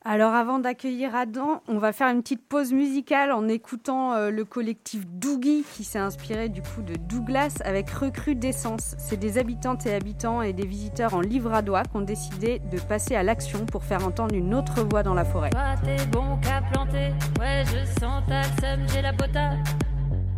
[0.02, 4.46] Alors avant d'accueillir Adam, on va faire une petite pause musicale en écoutant euh, le
[4.46, 8.94] collectif Doogie qui s'est inspiré du coup de Douglas avec Recrue d'essence.
[8.96, 13.14] C'est des habitantes et habitants et des visiteurs en livradois qui ont décidé de passer
[13.14, 15.50] à l'action pour faire entendre une autre voix dans la forêt.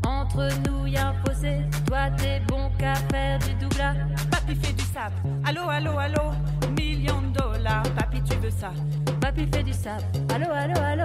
[0.05, 3.95] Entre nous y a un fossé, toi t'es bon qu'à faire du Douglas.
[4.31, 6.33] Papy fait du sable, allô allô allô,
[6.77, 8.73] million de dollars, papy tu veux ça?
[9.21, 11.05] Papy fait du sable, allô allô allô,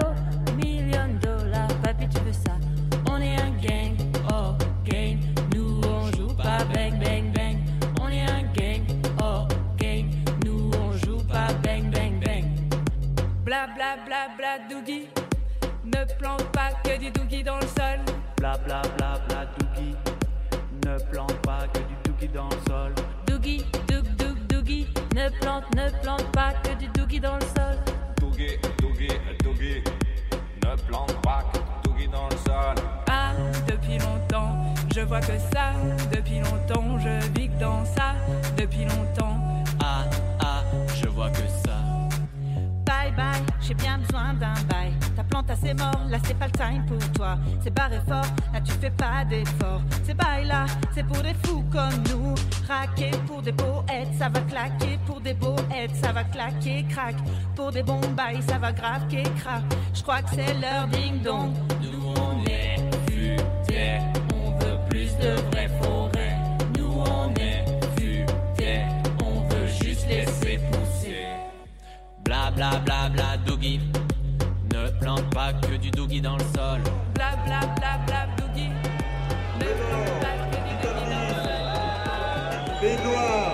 [0.55, 2.53] million de dollars, papy tu veux ça?
[3.09, 3.95] On est un gang,
[4.31, 5.19] oh gang,
[5.55, 7.57] nous on joue pas bang bang bang.
[8.01, 8.83] On est un gang,
[9.21, 10.09] oh gang,
[10.45, 12.45] nous on joue pas bang bang bang.
[13.45, 15.07] Bla bla bla bla doogie,
[15.85, 17.99] ne plante pas que du doogie dans le sol.
[18.37, 19.95] Bla bla bla bla doogie,
[20.85, 22.93] ne plante pas que du doogie dans le sol.
[23.25, 27.75] Doogie, doug doug doogie, ne plante, ne plante pas que du doogie dans le sol.
[28.21, 29.07] Doogie, doogie,
[29.43, 29.83] doogie,
[30.63, 32.75] ne plante pas que du doogie dans le sol.
[33.09, 33.31] Ah,
[33.67, 35.73] depuis longtemps, je vois que ça.
[36.13, 38.13] Depuis longtemps, je vis que dans ça.
[38.55, 39.37] Depuis longtemps.
[39.81, 40.05] Ah,
[40.41, 40.63] ah,
[40.95, 41.66] je vois que ça.
[43.07, 44.91] Bye bye, j'ai bien besoin d'un bail.
[45.15, 47.37] Ta plante assez mort, là c'est pas le time pour toi.
[47.63, 49.81] C'est barré fort, là tu fais pas d'effort.
[50.03, 52.35] Ces bails là, c'est pour des fous comme nous.
[52.67, 54.99] Raquer pour des poètes, ça va claquer.
[55.05, 57.15] Pour des poètes, ça va claquer, crack.
[57.55, 59.63] Pour des bons bails, ça va grave, crack.
[59.93, 61.53] Je crois que c'est leur ding dong.
[61.81, 62.75] Nous on est
[63.09, 63.99] futés,
[64.33, 66.37] on veut plus de vraies forêts.
[66.77, 67.63] Nous on est
[72.55, 73.81] Bla bla bla bla doogie,
[74.73, 76.79] ne plante pas que du doogie dans le sol.
[77.13, 78.71] Bla bla bla bla doogie,
[79.59, 82.79] ne plante pas que du doogie dans le sol.
[82.79, 83.51] Pays Noir,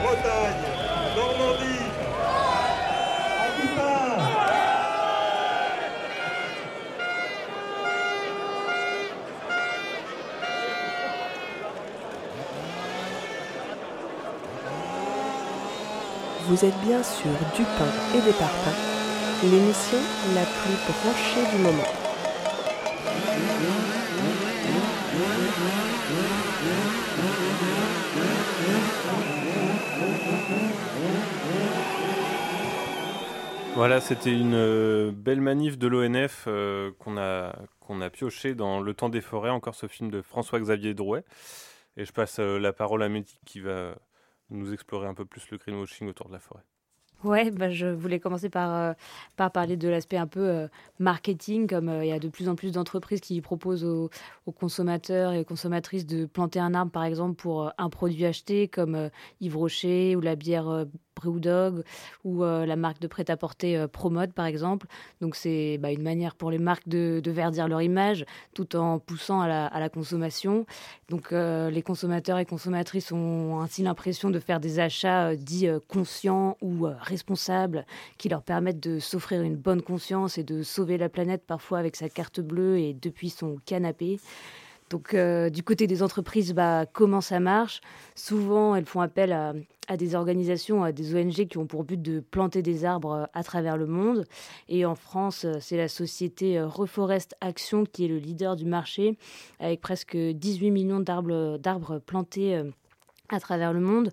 [0.00, 0.62] Bretagne,
[1.14, 1.86] Normandie,
[3.44, 4.25] Aquitaine.
[16.48, 18.70] Vous êtes bien sur Du pain et des parpaings,
[19.42, 19.98] l'émission
[20.32, 21.82] la plus branchée du moment.
[33.74, 39.08] Voilà, c'était une euh, belle manif de l'ONF euh, qu'on a, pioché dans Le Temps
[39.08, 41.24] des Forêts, encore ce film de François-Xavier Drouet.
[41.96, 43.96] Et je passe euh, la parole à Mehdi qui va
[44.50, 46.64] nous explorer un peu plus le greenwashing autour de la forêt.
[47.24, 48.92] Ouais, bah, je voulais commencer par, euh,
[49.36, 52.48] par parler de l'aspect un peu euh, marketing, comme euh, il y a de plus
[52.48, 54.10] en plus d'entreprises qui proposent aux,
[54.44, 58.68] aux consommateurs et aux consommatrices de planter un arbre, par exemple, pour un produit acheté,
[58.68, 61.82] comme Yves Rocher ou la bière Brewdog
[62.24, 64.86] ou euh, la marque de prêt-à-porter euh, Promode, par exemple.
[65.20, 68.24] Donc c'est bah, une manière pour les marques de, verdir leur image
[68.54, 70.66] tout en poussant à la, à la consommation.
[71.08, 76.56] Donc euh, les consommateurs et consommatrices ont ainsi l'impression de faire des achats dits conscients
[76.62, 77.84] ou responsables
[78.18, 81.96] qui leur permettent de s'offrir une bonne conscience et de sauver la planète parfois avec
[81.96, 84.18] sa carte bleue et depuis son canapé.
[84.90, 87.80] Donc euh, du côté des entreprises, bah, comment ça marche?
[88.14, 92.20] Souvent, elles font appel à, des organisations, à des ONG qui ont pour but de
[92.20, 94.24] planter des arbres euh, à travers le monde.
[94.68, 99.18] Et en France, euh, c'est la société Reforest Action qui est le leader du marché,
[99.58, 102.62] avec presque 18 millions d'arbres plantés.
[103.28, 104.12] à travers le monde.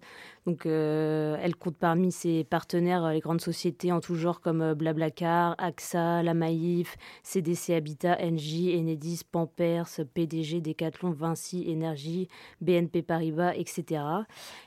[0.66, 6.22] Euh, elle compte parmi ses partenaires les grandes sociétés en tout genre comme Blablacar, AXA,
[6.22, 12.28] La Maïf, CDC Habitat, Engie, Enedis, Pampers, PDG, Decathlon, Vinci, Énergie,
[12.62, 14.04] BNP Paribas, etc.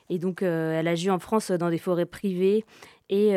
[0.09, 2.65] Et donc, elle agit en France dans des forêts privées
[3.09, 3.33] et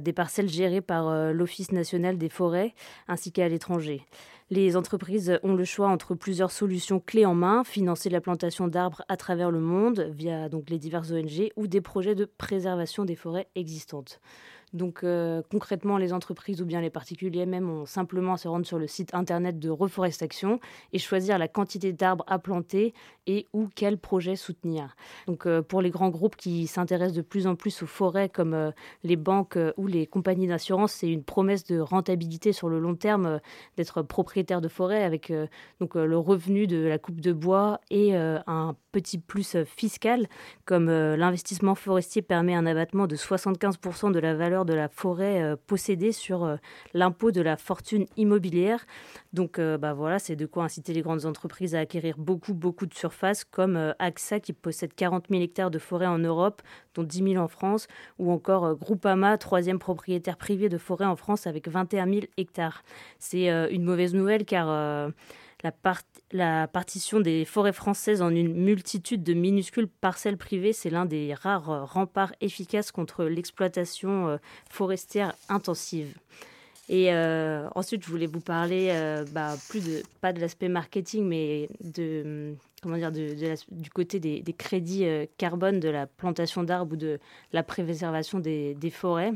[0.00, 2.74] des parcelles gérées par l'Office national des forêts
[3.08, 4.02] ainsi qu'à l'étranger.
[4.54, 9.00] Les entreprises ont le choix entre plusieurs solutions clés en main, financer la plantation d'arbres
[9.08, 13.48] à travers le monde via les diverses ONG ou des projets de préservation des forêts
[13.54, 14.20] existantes.
[14.72, 18.66] Donc euh, concrètement, les entreprises ou bien les particuliers même ont simplement à se rendre
[18.66, 20.60] sur le site internet de Reforestation
[20.92, 22.94] et choisir la quantité d'arbres à planter
[23.26, 24.96] et ou quel projet soutenir.
[25.26, 28.54] Donc euh, pour les grands groupes qui s'intéressent de plus en plus aux forêts comme
[28.54, 28.70] euh,
[29.02, 33.40] les banques ou les compagnies d'assurance, c'est une promesse de rentabilité sur le long terme
[33.76, 35.32] d'être propriétaire de forêt avec
[35.80, 40.26] donc le revenu de la coupe de bois et un petit plus fiscal
[40.64, 45.56] comme l'investissement forestier permet un abattement de 75% de la valeur de la forêt euh,
[45.66, 46.56] possédée sur euh,
[46.94, 48.84] l'impôt de la fortune immobilière.
[49.32, 52.86] Donc euh, bah voilà, c'est de quoi inciter les grandes entreprises à acquérir beaucoup, beaucoup
[52.86, 56.62] de surface, comme AXA qui possède 40 000 hectares de forêt en Europe,
[56.94, 57.86] dont 10 000 en France,
[58.18, 62.82] ou encore Groupama, troisième propriétaire privé de forêt en France avec 21 000 hectares.
[63.18, 64.66] C'est une mauvaise nouvelle car
[65.62, 65.72] la,
[66.72, 71.70] partition des forêts françaises en une multitude de minuscules parcelles privées, c'est l'un des rares
[71.70, 74.36] euh, remparts efficaces contre l'exploitation euh,
[74.70, 76.14] forestière intensive.
[76.88, 78.92] Et euh, ensuite, je voulais vous parler,
[79.30, 79.54] bah,
[80.20, 83.12] pas de l'aspect marketing, mais dire,
[83.70, 85.06] du côté des, crédits
[85.38, 87.18] carbone de la plantation d'arbres ou de
[87.52, 89.32] la préservation des forêts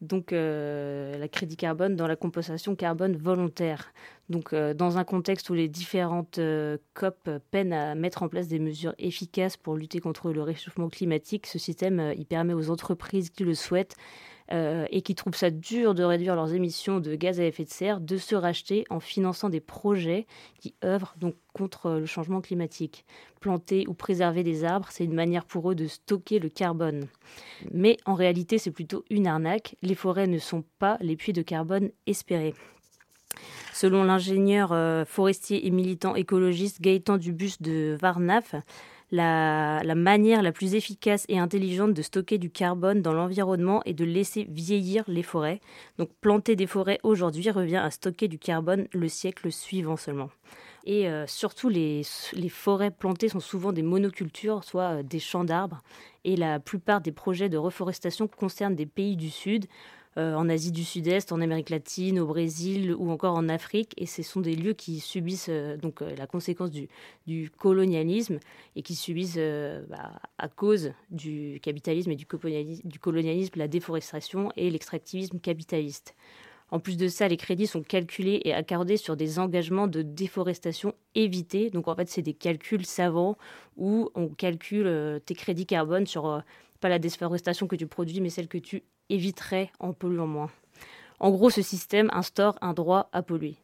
[0.00, 3.92] donc la crédit carbone dans la compensation carbone volontaire.
[4.30, 8.46] Donc euh, dans un contexte où les différentes euh, COP peinent à mettre en place
[8.46, 13.30] des mesures efficaces pour lutter contre le réchauffement climatique, ce système il permet aux entreprises
[13.30, 13.96] qui le souhaitent
[14.52, 17.70] euh, et qui trouvent ça dur de réduire leurs émissions de gaz à effet de
[17.70, 20.26] serre, de se racheter en finançant des projets
[20.58, 23.04] qui œuvrent donc contre le changement climatique.
[23.40, 27.06] Planter ou préserver des arbres, c'est une manière pour eux de stocker le carbone.
[27.72, 29.76] Mais en réalité, c'est plutôt une arnaque.
[29.82, 32.54] Les forêts ne sont pas les puits de carbone espérés.
[33.72, 38.54] Selon l'ingénieur euh, forestier et militant écologiste Gaëtan Dubus de Varnaf,
[39.12, 44.04] la, manière la plus efficace et intelligente de stocker du carbone dans l'environnement est de
[44.04, 45.60] laisser vieillir les forêts.
[45.98, 50.30] Donc planter des forêts aujourd'hui revient à stocker du carbone le siècle suivant seulement.
[50.84, 52.02] Et euh, surtout, les,
[52.48, 55.82] forêts plantées sont souvent des monocultures, soit euh, des champs d'arbres.
[56.24, 59.66] Et la plupart des projets de reforestation concernent des pays du Sud
[60.18, 63.94] euh, en Asie du Sud-Est, en Amérique latine, au Brésil ou encore en Afrique.
[63.96, 68.40] Et ce sont des lieux qui subissent euh, donc euh, la conséquence du, colonialisme
[68.74, 69.38] et qui subissent
[69.88, 76.16] bah, à cause du capitalisme et du colonialisme la déforestation et l'extractivisme capitaliste.
[76.72, 80.94] En plus de ça, les crédits sont calculés et accordés sur des engagements de déforestation
[81.14, 81.70] évités.
[81.70, 83.36] Donc en fait, c'est des calculs savants
[83.76, 86.42] où on calcule tes crédits carbone sur
[86.80, 90.50] pas la déforestation que tu produis, mais celle que tu éviterais en polluant moins.
[91.18, 93.56] En gros, ce système instaure un droit à polluer.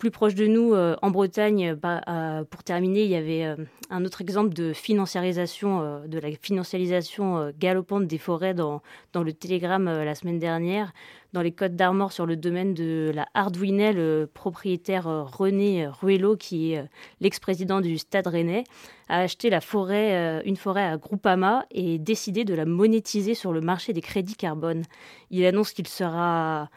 [0.00, 3.56] Plus proche de nous, euh, en Bretagne, bah, euh, pour terminer, il y avait euh,
[3.90, 8.80] un autre exemple de financiarisation, de la financiarisation galopante des forêts dans,
[9.14, 10.94] le Télégramme la semaine dernière.
[11.34, 16.72] Dans les Côtes d'Armor, sur le domaine de la Hardwinnet, le propriétaire René Ruello, qui
[16.72, 16.82] est
[17.20, 18.64] l'ex-président du Stade Rennais,
[19.10, 24.00] a acheté une forêt à Groupama et décidé de la monétiser sur le marché des
[24.00, 24.82] crédits carbone.
[25.30, 26.70] Il annonce qu'il sera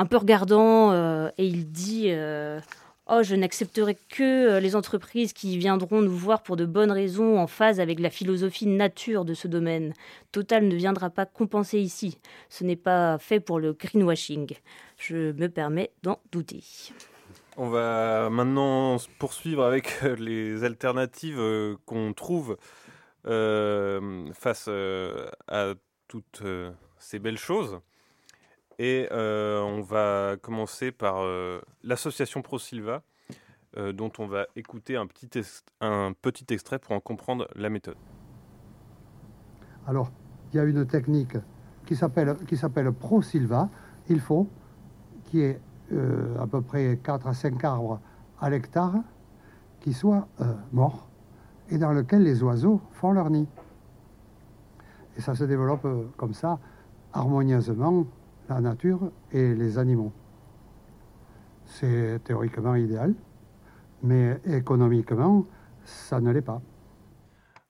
[0.00, 2.58] un peu regardant euh, et il dit euh,
[3.06, 7.38] Oh, je n'accepterai que euh, les entreprises qui viendront nous voir pour de bonnes raisons
[7.38, 9.92] en phase avec la philosophie nature de ce domaine.
[10.32, 12.18] Total ne viendra pas compenser ici.
[12.48, 14.54] Ce n'est pas fait pour le greenwashing.
[14.96, 16.64] Je me permets d'en douter.
[17.58, 22.56] On va maintenant poursuivre avec les alternatives qu'on trouve
[23.24, 25.74] face à
[26.08, 26.42] toutes
[26.98, 27.80] ces belles choses.
[28.82, 33.02] Et euh, on va commencer par euh, l'association ProSilva,
[33.76, 35.28] euh, dont on va écouter un petit,
[36.48, 37.98] extrait pour en comprendre la méthode.
[39.86, 40.10] Alors,
[40.50, 41.36] il y a une technique
[41.84, 42.34] qui s'appelle,
[42.98, 43.68] ProSilva.
[44.08, 44.48] Il faut
[45.26, 45.60] qu'il y ait
[46.40, 48.00] à peu près 4 à 5 arbres
[48.40, 48.94] à l'hectare
[49.80, 50.26] qui soient
[50.72, 51.06] morts
[51.68, 53.46] et dans lesquels les oiseaux font leur nid.
[55.18, 56.58] Et ça se développe comme ça,
[57.12, 58.06] harmonieusement,
[58.58, 60.12] nature et les animaux.
[61.66, 63.14] C'est théoriquement idéal,
[64.02, 65.46] mais économiquement,
[65.84, 66.60] ça ne l'est pas.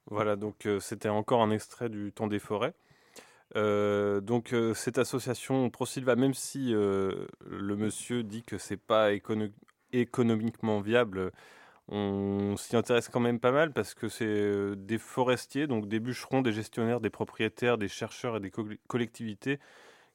[0.06, 2.74] Voilà, donc euh, c'était encore un extrait du Temps des forêts.
[3.56, 9.52] Euh, donc euh, cette association ProSilva, même si le monsieur dit que c'est pas écono-
[9.92, 11.32] économiquement viable,
[11.88, 16.42] on s'y intéresse quand même pas mal parce que c'est des forestiers, donc des bûcherons,
[16.42, 19.58] des gestionnaires, des propriétaires, des chercheurs et des co- collectivités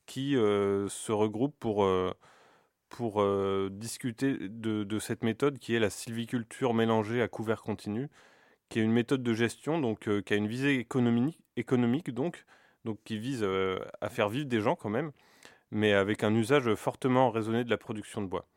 [0.06, 2.14] qui euh, se regroupent pour, euh,
[2.90, 8.10] pour euh, discuter de, cette méthode qui est la sylviculture mélangée à couvert continu,
[8.70, 12.46] qui est une méthode de gestion donc qui a une visée économique, donc,
[12.84, 13.46] donc qui vise
[14.02, 15.12] à faire vivre des gens quand même,
[15.72, 18.48] mais avec un usage fortement raisonné de la production de bois.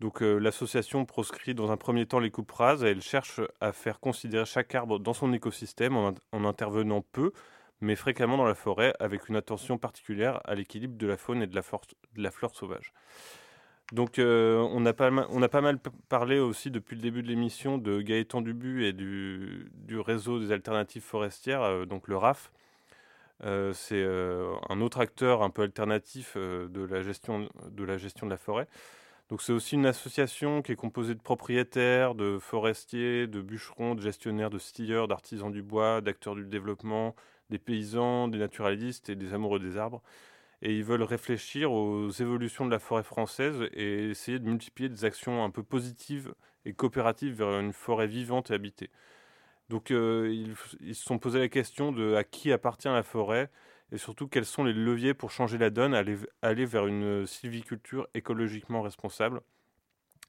[0.00, 4.00] Donc l'association proscrit dans un premier temps les coupes rases et elle cherche à faire
[4.00, 7.32] considérer chaque arbre dans son écosystème en intervenant peu,
[7.80, 11.46] mais fréquemment dans la forêt, avec une attention particulière à l'équilibre de la faune et
[11.46, 12.92] de la, flore sauvage.
[13.92, 15.78] Donc euh, on, a pas mal, on a pas mal
[16.08, 21.02] parlé aussi depuis le début de l'émission de Gaëtan Dubu et du, réseau des alternatives
[21.02, 22.52] forestières, euh, donc le RAF.
[23.42, 24.04] Euh, c'est
[24.68, 28.68] un autre acteur un peu alternatif de, la gestion, de la gestion de la forêt.
[29.30, 34.02] Donc c'est aussi une association qui est composée de propriétaires, de forestiers, de bûcherons, de
[34.02, 37.14] gestionnaires, de stilleurs, d'artisans du bois, d'acteurs du développement,
[37.50, 40.02] des paysans, des naturalistes et des amoureux des arbres.
[40.62, 45.04] Et ils veulent réfléchir aux évolutions de la forêt française et essayer de multiplier des
[45.04, 46.34] actions un peu positives
[46.64, 48.90] et coopératives vers une forêt vivante et habitée.
[49.70, 50.34] Donc euh,
[50.80, 53.50] ils, se sont posé la question de à qui appartient la forêt
[53.92, 58.08] et surtout quels sont les leviers pour changer la donne, aller, aller vers une sylviculture
[58.14, 59.40] écologiquement responsable.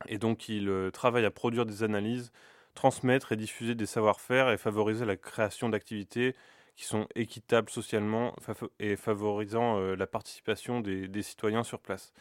[0.07, 2.31] Et donc ils euh, travaillent à produire des analyses,
[2.75, 6.35] transmettre et diffuser des savoir-faire et favoriser la création d'activités
[6.81, 8.35] qui sont équitables socialement
[8.79, 12.11] et favorisant euh, la participation des, citoyens sur place.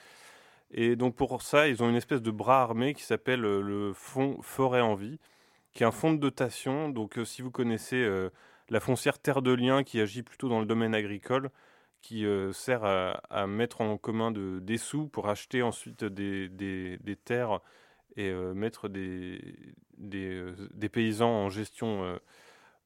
[0.71, 3.95] Et donc pour ça, ils ont une espèce de bras armé qui s'appelle euh, le
[3.95, 5.19] Fonds Forêt en Vie,
[5.73, 6.91] qui est un fonds de dotation.
[6.91, 8.07] Donc euh, si vous connaissez
[8.69, 11.49] la foncière Terre de Liens, qui agit plutôt dans le domaine agricole,
[12.03, 17.61] qui sert à, mettre en commun de, des sous pour acheter ensuite des, des, terres
[18.17, 19.41] et mettre des,
[20.93, 22.21] paysans en gestion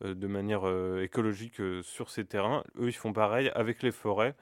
[0.02, 2.64] de manière euh, écologique euh, sur ces terrains.
[2.78, 4.34] Eux, ils font pareil avec les forêts.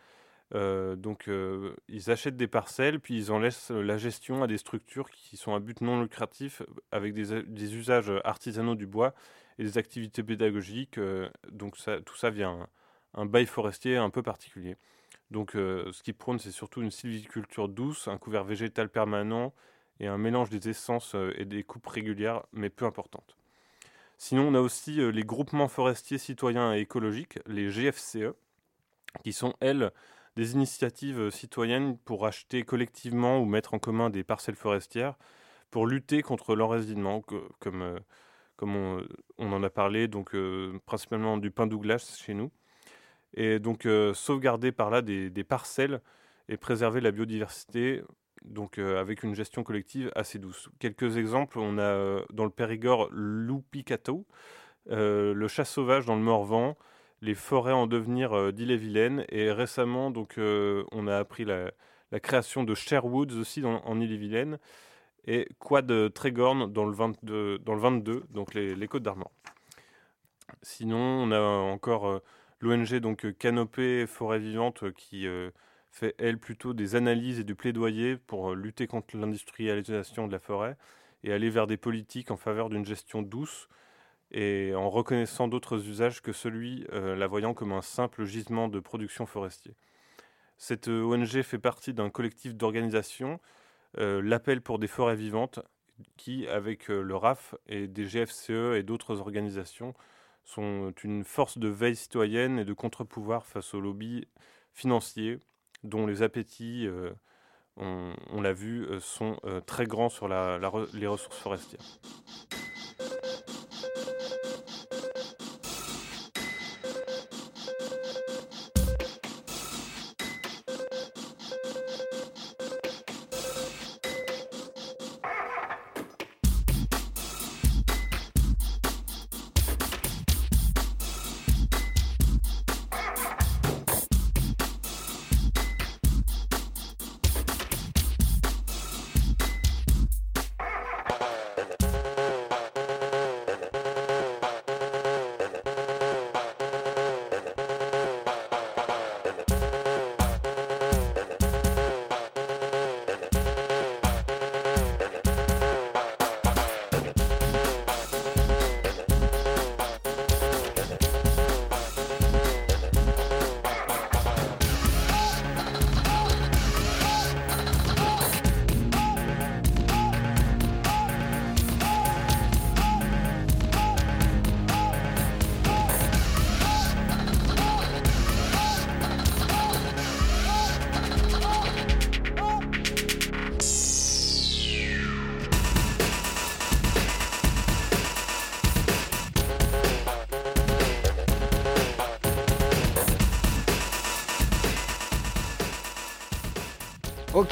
[0.54, 4.58] Euh, donc, euh, ils achètent des parcelles, puis ils en laissent la gestion à des
[4.58, 9.14] structures qui sont à but non lucratif, avec des, usages artisanaux du bois
[9.58, 10.98] et des activités pédagogiques.
[10.98, 12.52] euh, donc, tout ça via
[13.14, 14.76] un, bail forestier un peu particulier.
[15.30, 19.54] Donc, euh, ce qui prône, c'est surtout une sylviculture douce, un couvert végétal permanent
[20.00, 23.36] et un mélange des essences euh, et des coupes régulières, mais peu importantes.
[24.24, 28.36] Sinon, on a aussi euh, les groupements forestiers citoyens et écologiques, les GFCE,
[29.24, 29.90] qui sont, elles,
[30.36, 35.16] des initiatives euh, citoyennes pour acheter collectivement ou mettre en commun des parcelles forestières
[35.72, 37.20] pour lutter contre l'enracinement,
[37.58, 37.98] comme, euh,
[38.54, 40.36] comme on, en a parlé, donc
[40.86, 42.52] principalement du pin Douglas chez nous,
[43.34, 46.00] et donc sauvegarder par là des, des parcelles
[46.48, 48.02] et préserver la biodiversité,
[48.44, 50.68] donc euh, avec une gestion collective assez douce.
[50.78, 54.26] Quelques exemples, on a euh, dans le Périgord l'Oupicato,
[54.90, 56.76] euh, le chat sauvage dans le Morvan,
[57.20, 61.70] les forêts en devenir d'Ille-et-Vilaine, et récemment, donc, on a appris la,
[62.20, 64.58] création de Sherwoods aussi en Ille-et-Vilaine,
[65.26, 69.30] et Quad Trégorn dans le 22, dans le 22 donc les, Côtes d'Armor.
[70.62, 72.20] Sinon, on a encore
[72.58, 75.28] l'ONG donc Canopée Forêt Vivante qui
[75.92, 80.38] fait elle plutôt des analyses et du plaidoyer pour euh, lutter contre l'industrialisation de la
[80.38, 80.76] forêt
[81.22, 83.68] et aller vers des politiques en faveur d'une gestion douce
[84.30, 88.80] et en reconnaissant d'autres usages que celui euh, la voyant comme un simple gisement de
[88.80, 89.74] production forestier.
[90.56, 93.38] Cette euh, ONG fait partie d'un collectif d'organisations,
[93.98, 95.60] l'Appel pour des forêts vivantes,
[96.16, 99.92] qui, avec le RAF et des GFCE et d'autres organisations,
[100.44, 104.26] sont une force de veille citoyenne et de contre-pouvoir face aux lobbies
[104.72, 105.40] financiers,
[105.84, 107.12] dont les appétits, euh,
[107.76, 111.98] on, l'a vu, euh, sont euh, très grands sur les ressources forestières.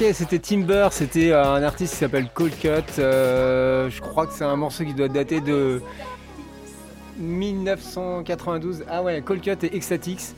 [0.00, 2.98] Ok, c'était Timber, c'était un artiste qui s'appelle Cold Cut.
[2.98, 5.82] Euh, je crois que c'est un morceau qui doit dater de
[7.18, 8.84] 1992.
[8.88, 10.34] Ah ouais, Cold Cut et Ecstatics.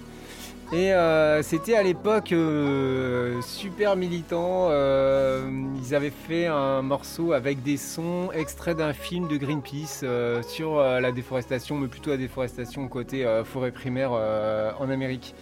[0.72, 4.70] Et euh, c'était à l'époque euh, super militant.
[4.70, 10.04] ils avaient fait un morceau avec des sons extraits d'un film de Greenpeace
[10.48, 15.36] sur la déforestation, mais plutôt la déforestation côté forêt primaire en Amérique.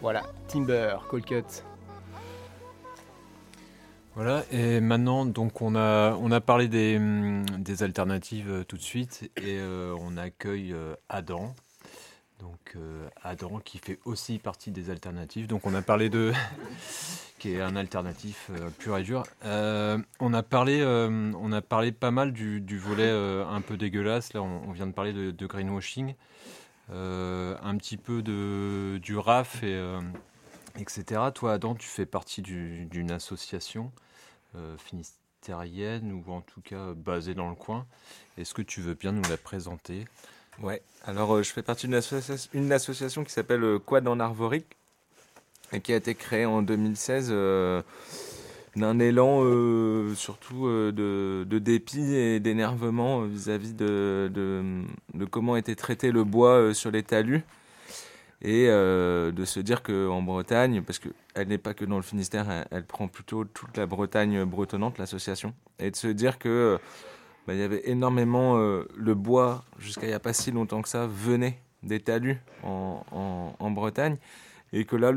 [0.00, 1.62] Voilà, Timber, Cold Cut.
[4.16, 9.30] Voilà, et maintenant, donc on a, on a parlé des, alternatives euh, tout de suite,
[9.36, 11.54] et euh, on accueille euh, Adam.
[12.40, 12.76] Donc
[13.22, 15.46] Adam qui fait aussi partie des alternatives.
[15.46, 16.32] Donc on a parlé de
[17.38, 19.22] qui est un alternatif pur et dur.
[19.42, 24.34] on a parlé, on a parlé pas mal du, volet un peu dégueulasse.
[24.34, 26.14] Là, on, vient de parler de, greenwashing,
[26.90, 29.80] un petit peu de du RAF et
[30.78, 31.22] etc.
[31.34, 33.92] Toi, Adam, tu fais partie d'une association
[34.78, 37.86] finistérienne ou en tout cas basée dans le coin.
[38.38, 40.04] Est-ce que tu veux bien nous la présenter?
[40.62, 41.94] Ouais, alors euh, je fais partie d'une
[42.72, 44.76] association, qui s'appelle euh, Quad en Arvorique
[45.72, 47.30] et qui a été créée en 2016
[48.76, 49.42] d'un élan
[50.14, 54.84] surtout de, dépit et d'énervement vis-à-vis de,
[55.28, 57.42] comment était traité le bois sur les talus
[58.42, 62.66] et euh, de se dire qu'en Bretagne, parce qu'elle n'est pas que dans le Finistère,
[62.70, 66.78] elle, prend plutôt toute la Bretagne bretonnante, l'association, et de se dire que
[67.46, 70.82] bah, il y avait énormément euh, le bois jusqu'à il n'y a pas si longtemps
[70.82, 74.16] que ça venait des talus en, Bretagne,
[74.72, 75.12] et que là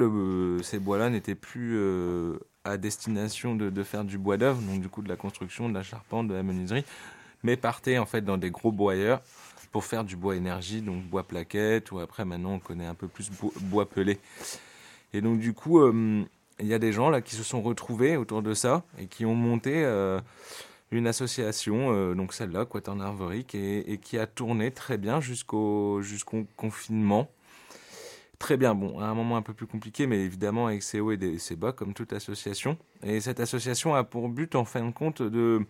[0.62, 4.90] ces bois-là n'étaient plus euh, à destination de, de, faire du bois d'œuvre, donc du
[4.90, 6.86] coup de la construction, de la charpente, de la menuiserie,
[7.44, 9.22] mais partaient en fait dans des gros boyeurs
[9.72, 13.08] pour faire du bois énergie, donc bois plaquette, ou après maintenant on connaît un peu
[13.08, 13.30] plus
[13.62, 14.20] bois, pelé.
[15.14, 16.24] Et donc du coup, euh,
[16.60, 19.26] il y a des gens là qui se sont retrouvés autour de ça et qui
[19.26, 20.20] ont monté euh,
[20.92, 26.02] une association, euh, donc celle-là, Quatorn Arvorique, et, et, qui a tourné très bien jusqu'au
[26.02, 27.30] jusqu'au confinement.
[28.40, 31.12] Très bien, bon, à un moment un peu plus compliqué, mais évidemment avec ses hauts
[31.12, 32.78] et ses bas, comme toute association.
[33.04, 35.66] Et cette association a pour but, en fin de compte, de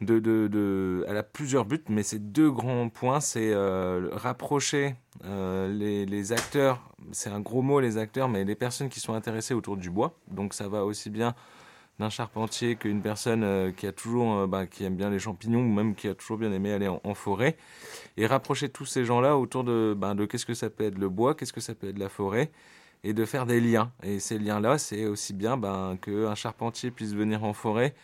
[0.00, 4.94] de, elle a plusieurs buts, mais ces deux grands points, c'est euh, rapprocher
[5.24, 9.54] euh, les, acteurs, c'est un gros mot les acteurs, mais les personnes qui sont intéressées
[9.54, 10.18] autour du bois.
[10.28, 11.34] Donc ça va aussi bien
[11.98, 15.72] d'un charpentier qu'une personne euh, qui a toujours, bah, qui aime bien les champignons ou
[15.72, 17.56] même qui a toujours bien aimé aller en, forêt,
[18.18, 21.08] et rapprocher tous ces gens-là autour de, bah, de qu'est-ce que ça peut être le
[21.08, 22.50] bois, qu'est-ce que ça peut être la forêt,
[23.02, 23.92] et de faire des liens.
[24.02, 27.94] Et ces liens-là, c'est aussi bien ben, qu'un charpentier puisse venir en forêt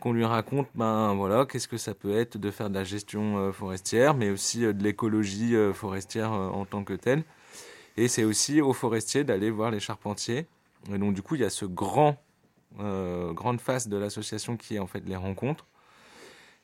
[0.00, 3.38] qu'on lui raconte ben voilà qu'est-ce que ça peut être de faire de la gestion
[3.38, 7.22] euh, forestière mais aussi euh, de l'écologie euh, forestière en tant que telle.
[7.96, 10.46] Et c'est aussi aux forestiers d'aller voir les charpentiers.
[10.92, 12.16] Et donc du coup il y a ce grand
[12.78, 15.66] grande face de l'association qui est en fait les rencontres.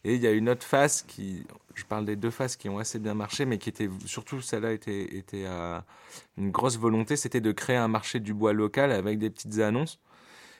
[0.04, 2.78] Et il y a une autre face qui je parle des deux faces qui ont
[2.78, 5.46] assez bien marché mais qui était surtout celle-là était était
[6.38, 9.98] une grosse volonté c'était de créer un marché du bois local avec des petites annonces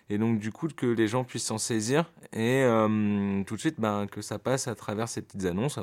[0.08, 3.76] et donc du coup que les gens puissent s'en saisir et euh, tout de suite
[3.78, 5.78] ben, que ça passe à travers ces petites annonces.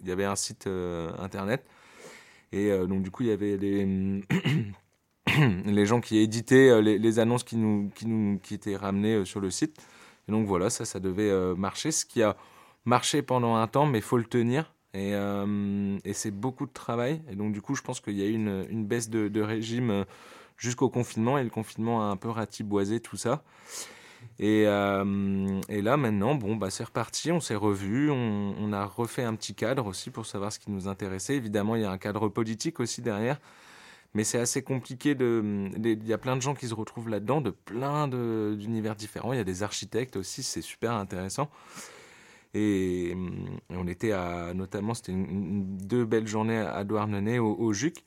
[0.00, 1.64] il y avait un site euh, internet
[2.52, 4.22] et euh, donc du coup il y avait les,
[5.64, 9.50] les gens qui éditaient les, annonces qui, nous, qui, nous, qui étaient ramenées sur le
[9.50, 9.76] site.
[10.28, 12.36] Et donc voilà, ça, ça devait marcher, ce qui a
[12.84, 14.72] marché pendant un temps, mais il faut le tenir.
[14.94, 15.14] Et,
[16.04, 17.22] et c'est beaucoup de travail.
[17.28, 20.04] Et donc du coup je pense qu'il y a eu une, baisse de régime
[20.62, 23.42] jusqu'au confinement et le confinement a un peu ratiboisé tout ça.
[24.38, 29.34] Et, euh, là maintenant, bon, bah, c'est reparti, on s'est revu, on, a refait un
[29.34, 31.34] petit cadre aussi pour savoir ce qui nous intéressait.
[31.34, 33.40] Évidemment, il y a un cadre politique aussi derrière,
[34.14, 35.16] mais c'est assez compliqué.
[35.18, 39.32] Il y a plein de gens qui se retrouvent là-dedans, de plein d'univers différents.
[39.32, 41.50] Il y a des architectes aussi, c'est super intéressant.
[42.54, 43.16] Et,
[43.70, 48.04] on était à, notamment, c'était deux belles journées à Douarnenez, au, au Juc.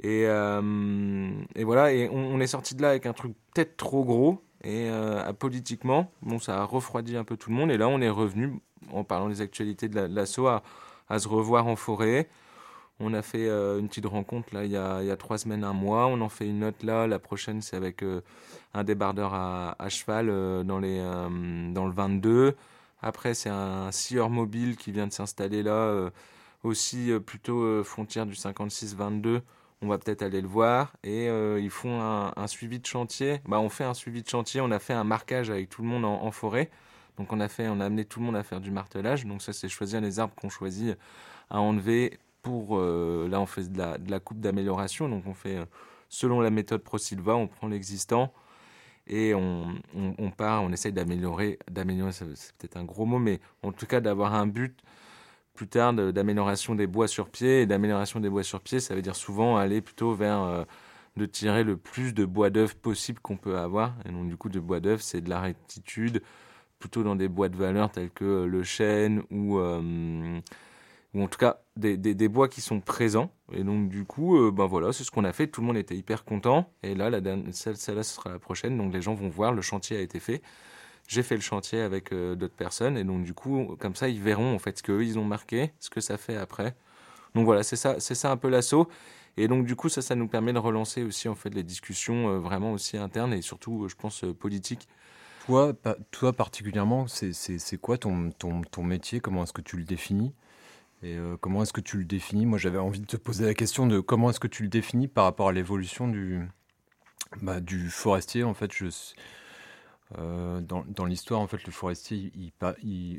[0.00, 4.04] Et, euh, et voilà, et on, est sorti de là avec un truc peut-être trop
[4.04, 4.42] gros.
[4.64, 7.70] Et euh, politiquement, bon, ça a refroidi un peu tout le monde.
[7.70, 8.60] Et là, on est revenu,
[8.92, 10.62] en parlant des actualités de l'assaut, à,
[11.08, 12.28] à, se revoir en forêt.
[13.00, 16.06] On a fait euh, une petite rencontre là il y, a, trois semaines, un mois.
[16.06, 17.06] On en fait une autre là.
[17.06, 18.04] La prochaine, c'est avec
[18.74, 20.26] un débardeur à, à cheval
[20.64, 20.98] dans, les,
[21.72, 22.56] dans le 22.
[23.02, 26.10] Après, c'est un scieur mobile qui vient de s'installer là,
[26.62, 29.42] aussi plutôt frontière du 56-22
[29.82, 33.40] on va peut-être aller le voir et euh, ils font un, suivi de chantier.
[33.46, 35.88] Bah, on fait un suivi de chantier, on a fait un marquage avec tout le
[35.88, 36.70] monde en, forêt.
[37.18, 39.26] Donc on a fait, on a amené tout le monde à faire du martelage.
[39.26, 40.96] Donc ça c'est choisir les arbres qu'on choisit
[41.50, 45.08] à enlever pour euh, là on fait de la, coupe d'amélioration.
[45.08, 45.64] Donc on fait euh,
[46.08, 48.32] selon la méthode ProSilva, on prend l'existant
[49.08, 53.72] et on, on, part, on essaye d'améliorer, d'améliorer, c'est peut-être un gros mot, mais en
[53.72, 54.78] tout cas d'avoir un but
[55.54, 57.62] plus tard d'amélioration des bois sur pied.
[57.62, 60.64] Et d'amélioration des bois sur pied, ça veut dire souvent aller plutôt vers euh,
[61.16, 63.94] de tirer le plus de bois d'œuvre possible qu'on peut avoir.
[64.06, 66.22] Et donc du coup, de bois d'œuvre, c'est de la rectitude,
[66.78, 70.40] plutôt dans des bois de valeur tels que euh, le chêne ou, euh,
[71.14, 73.32] ou en tout cas des, des- bois qui sont présents.
[73.52, 75.46] Et donc du coup, ben voilà, c'est ce qu'on a fait.
[75.46, 76.72] Tout le monde était hyper content.
[76.82, 77.20] Et là, la
[77.52, 78.76] celle-là, ce sera la prochaine.
[78.78, 80.42] Donc les gens vont voir, le chantier a été fait.
[81.08, 82.96] J'ai fait le chantier avec euh, d'autres personnes.
[82.96, 85.72] Et donc du coup, comme ça, ils verront en fait ce qu'eux, ils ont marqué,
[85.78, 86.74] ce que ça fait après.
[87.34, 88.88] Donc voilà, c'est ça, c'est ça un peu l'assaut.
[89.36, 92.28] Et donc du coup, ça, ça nous permet de relancer aussi en fait les discussions
[92.28, 94.88] euh, vraiment aussi internes et surtout, euh, je pense, politiques.
[95.46, 95.72] Toi,
[96.10, 99.20] toi particulièrement, c'est- quoi ton, ton, ton métier?
[99.20, 100.32] Comment est-ce que tu le définis?
[101.02, 102.46] Et comment est-ce que tu le définis?
[102.46, 105.08] Moi, j'avais envie de te poser la question de comment est-ce que tu le définis
[105.08, 106.42] par rapport à l'évolution du,
[107.40, 108.44] bah, du forestier.
[108.44, 108.70] En fait,
[110.18, 112.32] euh, dans, l'histoire, en fait, le forestier,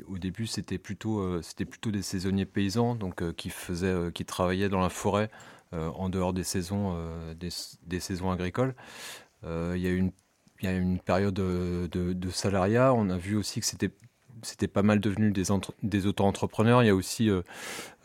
[0.06, 4.80] au début, c'était plutôt, euh, c'était plutôt des saisonniers paysans, donc euh, qui travaillaient dans
[4.80, 5.30] la forêt
[5.72, 6.96] en dehors des saisons,
[8.30, 8.74] agricoles.
[9.42, 10.10] Il y a eu
[10.62, 12.94] une période de, de salariat.
[12.94, 13.90] On a vu aussi que c'était
[14.42, 16.82] c'était pas mal devenu des, entre- des auto-entrepreneurs.
[16.82, 17.42] Il y a aussi euh,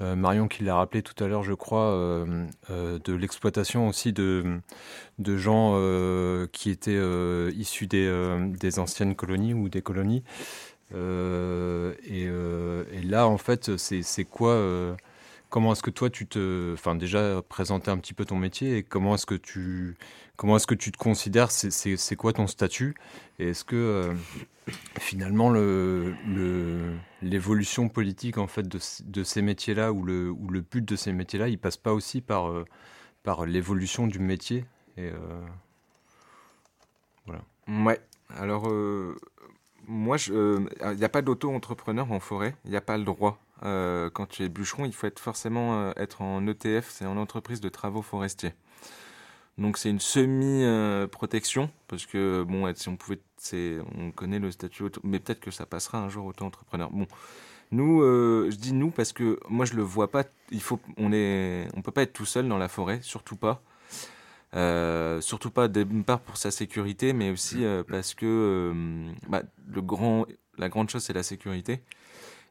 [0.02, 4.62] euh, Marion qui l'a rappelé tout à l'heure, je crois, euh, de l'exploitation aussi de,
[5.20, 5.74] gens
[6.52, 7.00] qui étaient
[7.54, 10.24] issus des, anciennes colonies ou des colonies.
[10.94, 14.96] Et, et là, en fait, c'est quoi
[15.50, 18.84] Comment est-ce que toi tu te, enfin déjà présenter un petit peu ton métier et
[18.84, 19.98] comment est-ce que tu,
[20.40, 21.52] comment est-ce que tu te considères?
[21.52, 22.96] C'est- quoi ton statut?
[23.40, 24.14] Et est-ce que euh,
[24.98, 31.12] finalement le le- l'évolution politique en fait de, ces métiers-là ou le but de ces
[31.12, 32.66] métiers-là, il passe pas aussi par euh,
[33.46, 34.64] l'évolution du métier?
[34.96, 35.46] Et euh,
[37.26, 37.42] voilà.
[37.68, 38.00] Ouais.
[38.30, 38.72] Alors,
[39.88, 42.56] moi, il n'y a pas d'auto-entrepreneur en forêt.
[42.64, 43.42] Il n'y a pas le droit.
[43.62, 47.68] Quand tu es bûcheron, il faut être forcément être en ETF, c'est en entreprise de
[47.68, 48.54] travaux forestiers.
[49.60, 53.20] Donc c'est une semi-protection, parce que bon, si on pouvait,
[53.98, 56.90] on connaît le statut, mais peut-être que ça passera un jour auto-entrepreneur.
[56.90, 57.08] Bon,
[57.72, 60.24] nous, euh, je dis nous parce que moi je le vois pas.
[60.52, 63.62] Il faut, on est, on peut pas être tout seul dans la forêt, surtout pas.
[64.56, 68.74] Euh, surtout pas d'une part pour sa sécurité, mais aussi euh, parce que
[69.28, 70.26] bah, le grand,
[70.58, 71.84] la grande chose c'est la sécurité.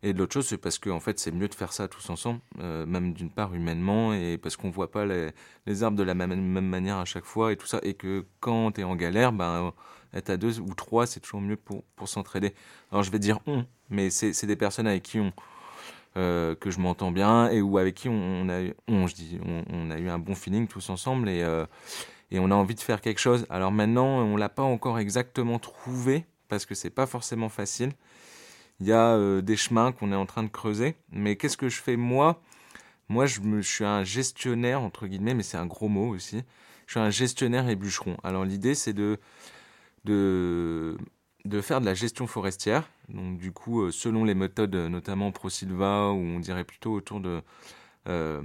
[0.03, 2.09] Et de l'autre chose, c'est parce que en fait, c'est mieux de faire ça tous
[2.11, 5.30] ensemble, euh, même d'une part humainement, et parce qu'on voit pas les,
[5.66, 8.24] les arbres de la même, même manière à chaque fois et tout ça, et que
[8.38, 9.72] quand tu es en galère, ben,
[10.14, 12.55] être à deux ou trois, c'est toujours mieux pour, pour s'entraider.
[12.92, 15.32] Alors je vais dire on, mais c'est des personnes avec qui on,
[16.16, 19.38] euh, que je m'entends bien et ou avec qui on, on a eu, je dis,
[19.44, 21.66] on a eu un bon feeling tous ensemble et, euh,
[22.30, 23.46] et on a envie de faire quelque chose.
[23.51, 27.92] Alors maintenant, on l'a pas encore exactement trouvé parce que c'est pas forcément facile.
[28.80, 31.68] Il y a euh, des chemins qu'on est en train de creuser, mais qu'est-ce que
[31.68, 32.42] je fais moi?
[33.08, 36.42] Moi, je, suis un gestionnaire entre guillemets, mais c'est un gros mot aussi.
[36.86, 38.16] Je suis un gestionnaire et bûcheron.
[38.22, 39.18] Alors l'idée, c'est de
[40.04, 40.96] de
[41.44, 42.88] de faire de la gestion forestière.
[43.08, 47.20] Donc du coup, euh, selon les méthodes, euh, notamment ProSilva, où on dirait plutôt autour
[47.20, 47.42] de
[48.08, 48.42] euh,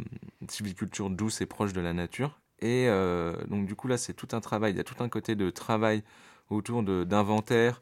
[1.09, 2.39] douce et proche de la nature.
[2.59, 2.87] Et
[3.49, 4.71] donc du coup là, c'est tout un travail.
[4.73, 6.01] Il y a tout un côté de travail
[6.49, 7.81] autour d'inventaire.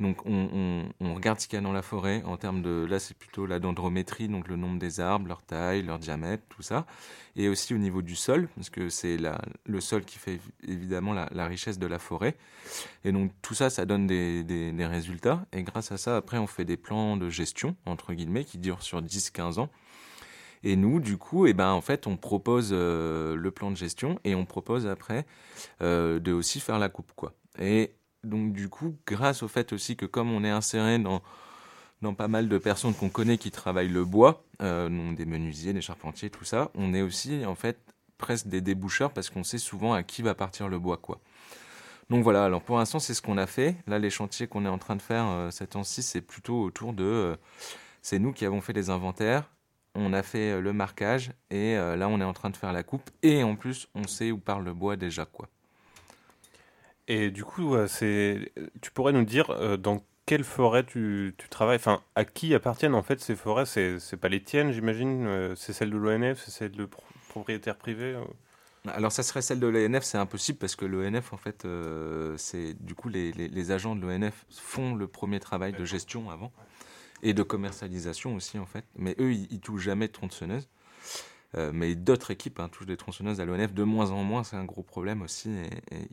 [0.00, 2.84] Donc on, regarde ce qu'il y a dans la forêt en termes de...
[2.88, 6.62] Là, c'est plutôt la dendrométrie, donc le nombre des arbres, leur taille, leur diamètre, tout
[6.62, 6.84] ça.
[7.36, 9.16] Et aussi au niveau du sol, parce que c'est
[9.66, 12.36] le sol qui fait évidemment la, richesse de la forêt.
[13.04, 15.46] Et donc tout ça, ça donne des, des- des résultats.
[15.52, 18.82] Et grâce à ça, après, on fait des plans de gestion, entre guillemets, qui durent
[18.82, 19.70] sur 10-15 ans.
[20.64, 24.18] Et nous, du coup, eh ben, en fait, on propose euh, le plan de gestion
[24.24, 25.26] et on propose après
[25.82, 27.34] euh, de aussi faire la coupe, quoi.
[27.60, 31.22] Et donc, du coup, grâce au fait aussi que comme on est inséré dans,
[32.02, 35.80] dans pas mal de personnes qu'on connaît qui travaillent le bois, euh, des menuisiers, des
[35.80, 37.78] charpentiers, tout ça, on est aussi, en fait,
[38.18, 41.20] presque des déboucheurs parce qu'on sait souvent à qui va partir le bois, quoi.
[42.10, 43.76] Donc voilà, alors pour l'instant, c'est ce qu'on a fait.
[43.86, 46.92] Là, les chantiers qu'on est en train de faire euh, cette temps-ci, c'est plutôt autour
[46.92, 47.04] de...
[47.04, 47.36] euh,
[48.02, 49.50] c'est nous qui avons fait les inventaires,
[49.94, 52.82] on a fait euh, le marquage, et là, on est en train de faire la
[52.82, 53.10] coupe.
[53.22, 55.48] Et en plus, on sait où part le bois déjà, quoi.
[57.08, 61.48] Et du coup, euh, c'est, tu pourrais nous dire euh, dans quelle forêt tu, tu
[61.48, 61.76] travailles?
[61.76, 63.66] Enfin, à qui appartiennent en fait ces forêts?
[63.66, 65.26] C'est, c'est pas les tiennes, j'imagine?
[65.26, 68.24] Euh, C'est celles de l'ONF C'est celles de pro- propriétaires privés euh
[68.90, 72.72] Alors ça serait celle de l'ONF, c'est impossible parce que l'ONF, en fait, euh, c'est
[72.82, 76.52] du coup les, les- les agents de l'ONF font le premier travail de gestion avant
[77.22, 78.84] et de commercialisation aussi en fait.
[78.96, 80.68] Mais eux, ils, ils touchent jamais de tronçonneuse.
[81.56, 84.56] Euh, mais d'autres équipes hein, touchent des tronçonneuses à l'ONF de moins en moins, c'est
[84.56, 85.50] un gros problème aussi.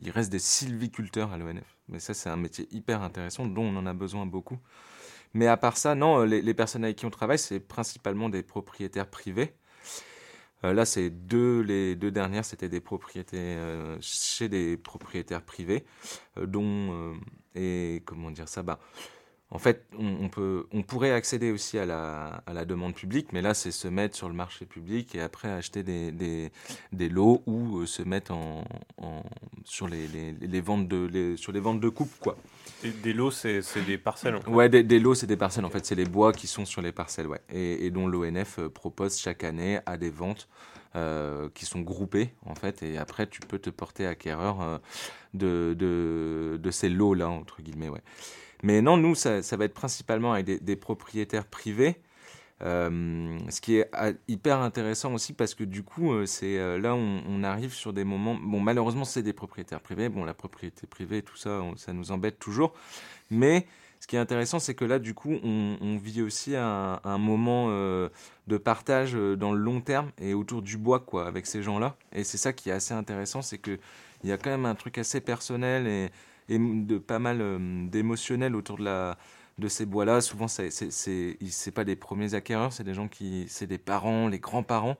[0.00, 1.76] Il reste des sylviculteurs à l'ONF.
[1.88, 4.58] Mais ça, c'est un métier hyper intéressant dont on en a besoin beaucoup.
[5.34, 8.42] Mais à part ça, non, les, les personnes avec qui on travaille, c'est principalement des
[8.42, 9.54] propriétaires privés.
[10.64, 15.84] Euh, là, c'est deux, les deux dernières, c'était des propriétés euh, chez des propriétaires privés,
[16.38, 17.14] euh, dont euh,
[17.54, 18.78] et comment dire ça, bah,
[19.54, 23.32] en fait, on, on peut, on pourrait accéder aussi à la, à la demande publique,
[23.32, 26.50] mais là, c'est se mettre sur le marché public et après acheter des, des,
[26.92, 28.64] des lots ou euh, se mettre en,
[28.96, 29.22] en-
[29.64, 32.36] sur les, les, les ventes de les, sur les ventes de coupe, quoi.
[32.82, 34.36] Des, des lots, c'est c'est des parcelles.
[34.36, 34.50] en fait.
[34.50, 35.64] Ouais, des, des lots, c'est des parcelles.
[35.66, 37.40] En fait, c'est les bois qui sont sur les parcelles, ouais.
[37.50, 40.48] Et, et dont l'ONF euh, propose chaque année à des ventes
[40.96, 42.82] euh, qui sont groupées, en fait.
[42.82, 44.78] Et après, tu peux te porter acquéreur euh,
[45.34, 48.02] de, de, de ces lots-là, entre guillemets, ouais.
[48.62, 51.96] Mais non, nous, ça, va être principalement avec des, propriétaires privés.
[52.62, 56.78] Euh, ce qui est ah, hyper intéressant aussi parce que du coup, euh, c'est euh,
[56.78, 58.36] là on, on arrive sur des moments.
[58.40, 60.08] Bon, malheureusement, c'est des propriétaires privés.
[60.08, 62.72] Bon, la propriété privée, tout ça, ça nous embête toujours.
[63.32, 63.66] Mais
[63.98, 68.56] ce qui est intéressant, c'est que là, du coup, on, vit aussi un, moment de
[68.58, 71.96] partage dans le long terme et autour du bois, quoi, avec ces gens-là.
[72.12, 73.78] Et c'est ça qui est assez intéressant, c'est que
[74.24, 76.10] il y a quand même un truc assez personnel et,
[76.52, 80.20] et pas mal euh, d'émotionnel autour de ces bois-là.
[80.20, 84.38] Souvent, c'est c'est pas des premiers acquéreurs, c'est des gens qui c'est des parents, les
[84.38, 84.96] grands-parents.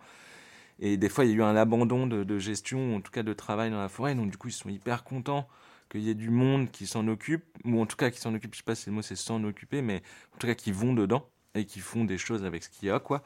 [0.81, 3.33] Et des fois, il y a eu un abandon de, gestion, en tout cas de
[3.33, 4.15] travail dans la forêt.
[4.15, 5.47] Donc, du coup, ils sont hyper contents
[5.91, 8.55] qu'il y ait du monde qui s'en occupe, ou en tout cas qui s'en occupe,
[8.55, 10.03] je sais pas si le mot c'est s'en occuper, mais
[10.35, 12.91] en tout cas qui vont dedans et qui font des choses avec ce qu'il y
[12.91, 13.23] a, quoi.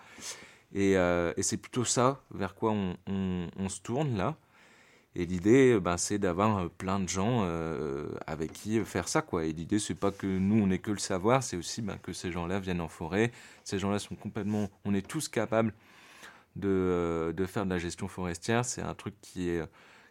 [0.74, 4.36] Et, euh, c'est plutôt ça vers quoi on se tourne là.
[5.18, 9.46] Et l'idée, ben, c'est d'avoir euh, plein de gens euh, avec qui faire ça, quoi.
[9.46, 12.12] Et l'idée, c'est pas que nous, on ait que le savoir, c'est aussi ben, que
[12.12, 13.32] ces gens-là viennent en forêt.
[13.64, 15.72] Ces gens-là sont complètement, on est tous capables
[16.56, 18.66] de, euh, de faire de la gestion forestière.
[18.66, 19.62] C'est un truc qui est,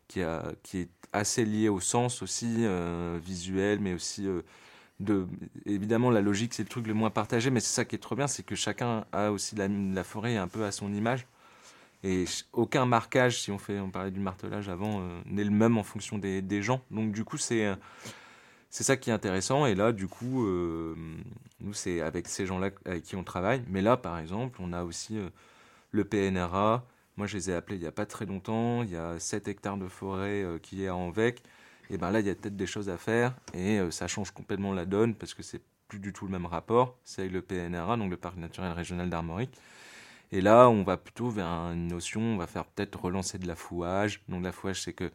[0.07, 2.65] qui, a, qui est assez lié au sens aussi
[3.23, 4.27] visuel, mais aussi
[4.99, 5.27] de.
[5.67, 8.15] Évidemment, la logique, c'est le truc le moins partagé, mais c'est ça qui est trop
[8.15, 11.27] bien, c'est que chacun a aussi la, la forêt un peu à son image.
[12.05, 15.79] Et aucun marquage, si on fait, on parlait du martelage avant, euh, n'est le même
[15.79, 16.81] en fonction des, gens.
[16.91, 17.75] Donc du coup, c'est euh,
[18.69, 19.65] c'est ça qui est intéressant.
[19.65, 20.93] Et là, du coup, euh,
[21.61, 23.63] nous, c'est avec ces gens-là avec qui on travaille.
[23.69, 25.17] Mais là, par exemple, on a aussi
[25.91, 26.85] le PNRA.
[27.17, 28.83] Moi, je les ai appelés il n'y a pas très longtemps.
[28.83, 31.41] Il y a 7 hectares de forêt euh, qui est à Anvec.
[31.89, 33.33] Et ben là, il y a peut-être des choses à faire.
[33.55, 36.97] Et ça change complètement la donne parce que c'est plus du tout le même rapport.
[37.03, 39.57] C'est avec le PNRA, donc le Parc naturel régional d'Armorique.
[40.31, 44.21] Et là, on va plutôt vers une notion, on va faire peut-être relancer de l'affouage.
[44.29, 45.11] Donc l'affouage, c'est que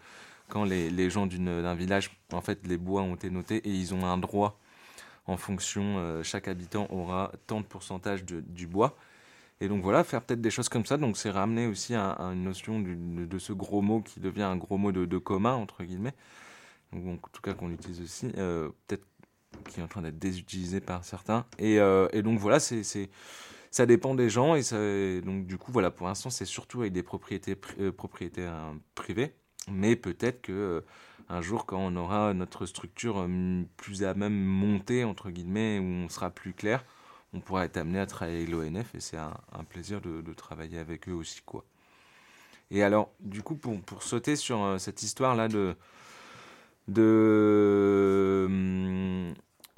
[0.49, 3.95] quand les, les gens d'un village, en fait, les bois ont été notés et ils
[3.95, 4.59] ont un droit
[5.27, 8.97] en fonction, euh, chaque habitant aura tant de pourcentage de- du bois.
[9.61, 10.97] Et donc voilà, faire peut-être des choses comme ça.
[10.97, 14.57] Donc c'est ramener aussi à, une notion du- de, ce gros mot qui devient un
[14.57, 16.15] gros mot de, commun, entre guillemets.
[16.93, 18.33] Donc, en tout cas qu'on utilise aussi.
[18.39, 19.05] euh, peut-être
[19.69, 21.45] qui est en train d'être désutilisé par certains.
[21.59, 22.83] Et, euh, et donc voilà, c'est,
[23.71, 24.55] ça dépend des gens.
[24.57, 28.53] Et donc du coup, voilà, pour l'instant, c'est surtout avec des propriétés, pri- euh, propriétaires
[28.55, 29.35] euh, privés.
[29.71, 30.81] Mais peut-être que euh,
[31.29, 35.85] un jour, quand on aura notre structure euh, plus à même montée, entre guillemets, où
[35.85, 36.85] on sera plus clair,
[37.33, 38.95] on pourra être amené à travailler avec l'ONF.
[38.95, 41.65] Et c'est un, plaisir de, travailler avec eux aussi, quoi.
[42.73, 45.77] Et alors, du coup, pour, sauter sur euh, cette histoire-là de,
[48.47, 49.35] hum,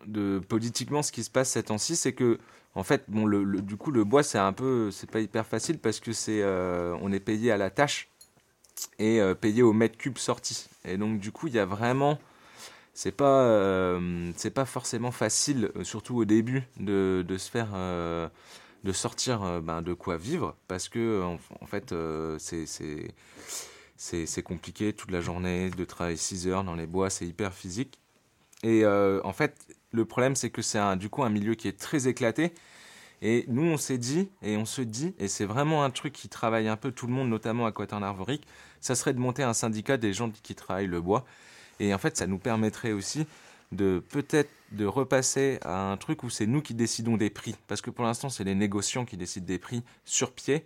[0.07, 2.38] de politiquement ce qui se passe ces temps-ci, c'est que
[2.74, 5.78] en fait, bon, le, du coup, le bois, c'est un peu, c'est pas hyper facile
[5.78, 8.08] parce que c'est, euh, on est payé à la tâche
[8.98, 10.68] et euh, payé au mètre cube sorti.
[10.84, 12.18] Et donc, du coup, il y a vraiment,
[12.94, 19.60] c'est pas, euh, c'est pas forcément facile, surtout au début, de, se faire, de sortir
[19.60, 21.94] ben, de quoi vivre parce que en, fait,
[22.38, 22.64] c'est,
[23.96, 27.98] c'est, compliqué toute la journée de travailler 6 heures dans les bois, c'est hyper physique.
[28.62, 32.09] Et en fait, le problème, c'est que c'est du coup un milieu qui est très
[32.09, 32.53] éclaté.
[33.24, 36.28] Et nous, on s'est dit, et on se dit, et c'est vraiment un truc qui
[36.28, 38.47] travaille un peu tout le monde, notamment à Quatin Arvorique,
[38.80, 41.24] ça serait de monter un syndicat des gens qui travaillent le bois.
[41.78, 43.26] Et en fait, ça nous permettrait aussi
[43.70, 47.55] de peut-être de repasser à un truc où c'est nous qui décidons des prix.
[47.68, 50.64] Parce que pour l'instant, c'est les négociants qui décident des prix sur pied.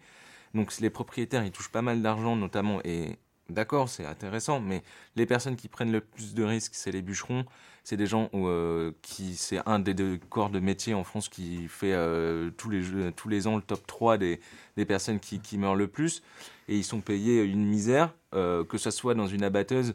[0.55, 3.19] Donc les propriétaires, ils touchent pas mal d'argent, notamment, et
[3.51, 4.83] d'accord, c'est intéressant, mais
[5.17, 7.45] les personnes qui prennent le plus de risques, c'est les bûcherons.
[7.85, 11.29] C'est des gens où, euh, qui, c'est un des deux corps de métier en France
[11.29, 14.41] qui fait euh, tous, les, tous les ans le top 3 des,
[14.77, 16.23] des personnes qui, qui meurent le plus.
[16.69, 19.95] Et ils sont payés une misère, euh, que ce soit dans une abatteuse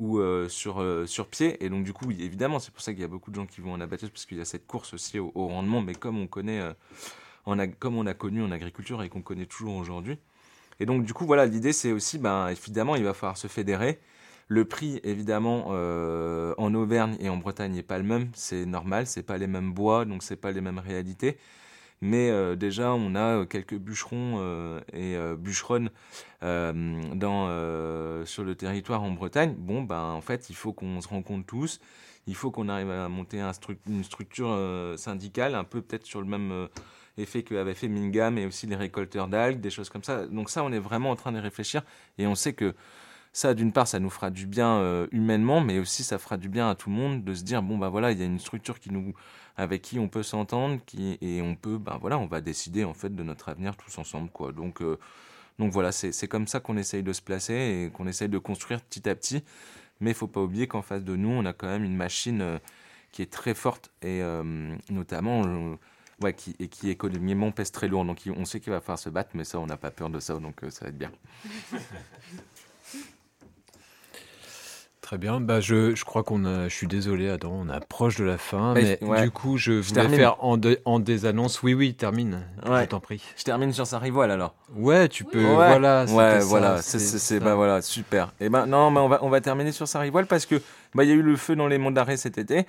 [0.00, 1.64] ou sur, sur pied.
[1.64, 3.60] Et donc, du coup, évidemment, c'est pour ça qu'il y a beaucoup de gens qui
[3.60, 5.80] vont en abatteuse, parce qu'il y a cette course aussi au, au rendement.
[5.80, 6.62] Mais comme on connaît,
[7.80, 10.18] comme on a connu en agriculture et qu'on connaît toujours aujourd'hui,
[10.80, 13.98] Et donc, du coup, voilà, l'idée, c'est aussi, ben, évidemment, il va falloir se fédérer.
[14.48, 18.30] Le prix, évidemment, euh, en Auvergne et en Bretagne n'est pas le même.
[18.34, 21.36] C'est normal, c'est pas les mêmes bois, donc c'est pas les mêmes réalités.
[22.00, 25.90] Mais euh, déjà, on a quelques bûcherons euh, et euh, bûcheronnes
[26.44, 29.54] euh, dans, euh, sur le territoire en Bretagne.
[29.58, 31.80] Bon, ben, en fait, il faut qu'on se rencontre tous.
[32.28, 33.42] Il faut qu'on arrive à monter
[33.86, 36.68] une structure euh, syndicale, un peu peut-être sur le même
[37.18, 40.26] euh, effet qu'avait fait Mingam et aussi les récolteurs d'algues, des choses comme ça.
[40.26, 41.82] Donc ça, on est vraiment en train de réfléchir
[42.18, 42.74] et on sait que
[43.32, 46.48] ça, d'une part, ça nous fera du bien euh, humainement, mais aussi ça fera du
[46.48, 48.38] bien à tout le monde de se dire bon bah voilà, il y a une
[48.38, 49.14] structure qui nous
[49.56, 52.94] avec qui on peut s'entendre, qui et on peut bah voilà, on va décider en
[52.94, 54.52] fait de notre avenir tous ensemble quoi.
[54.52, 54.98] Donc euh,
[55.58, 58.80] donc voilà, c'est comme ça qu'on essaye de se placer et qu'on essaye de construire
[58.80, 59.42] petit à petit.
[60.00, 62.40] Mais il faut pas oublier qu'en face de nous, on a quand même une machine
[62.42, 62.58] euh,
[63.10, 64.20] qui est très forte et
[64.90, 65.42] notamment
[66.22, 68.04] ouais, qui, et qui économiquement pèse très lourd.
[68.04, 70.20] Donc on sait qu'il va falloir se battre, mais ça, on n'a pas peur de
[70.20, 71.10] ça, donc euh, ça va être bien.
[75.00, 75.40] Très bien.
[75.40, 76.68] Bah, je, je crois qu'on a.
[76.68, 78.74] Je suis désolé, Adam, on approche de la fin.
[78.74, 79.22] Mais, mais ouais.
[79.22, 80.18] du coup, je Je voulais termine.
[80.18, 81.62] faire en, de- en des annonces.
[81.62, 82.42] Oui, oui, termine.
[82.68, 82.82] Ouais.
[82.82, 83.22] Je t'en prie.
[83.34, 84.54] Je termine sur Saint-Rivoal alors.
[84.76, 85.38] Ouais, tu peux.
[85.42, 86.04] Ouais, Voilà.
[86.10, 87.44] ouais, voilà, c'est c'est- c'est- ça.
[87.44, 88.34] bah voilà, super.
[88.38, 90.60] Et ben non, mais on va on va terminer sur Saint-Rivoal parce que
[90.94, 92.66] bah il y a eu le feu dans les monts d'Arrêt cet été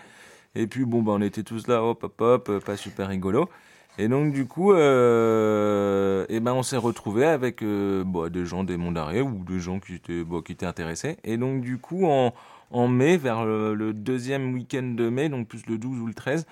[0.55, 3.49] et puis bon bah on était tous là hop hop hop, euh, pas super rigolo.
[3.97, 8.63] Et donc du coup euh, et ben on s'est retrouvé avec euh, bah, des gens
[8.63, 11.77] des monts d'Arrêt ou des gens qui étaient bah, qui étaient intéressés et donc du
[11.77, 12.33] coup en
[12.71, 16.13] en mai vers le, le deuxième week-end de mai donc plus le 12 ou le
[16.13, 16.45] 13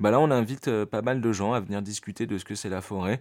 [0.00, 2.68] bah là on invite pas mal de gens à venir discuter de ce que c'est
[2.68, 3.20] la forêt.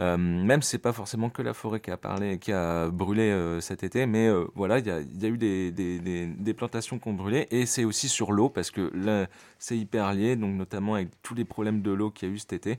[0.00, 4.06] Euh, même si c'est pas forcément que la forêt qui a brûlé euh, cet été,
[4.06, 8.08] mais euh, voilà, il y a, eu des, plantations qui ont brûlé et c'est aussi
[8.08, 9.26] sur l'eau parce que là
[9.58, 12.38] c'est hyper lié, donc notamment avec tous les problèmes de l'eau qu'il y a eu
[12.38, 12.78] cet été.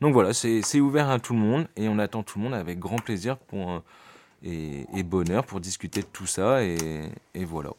[0.00, 2.78] Donc voilà, c'est ouvert à tout le monde et on attend tout le monde avec
[2.78, 3.36] grand plaisir
[4.42, 7.10] et, bonheur pour discuter de tout ça et
[7.44, 7.70] voilà.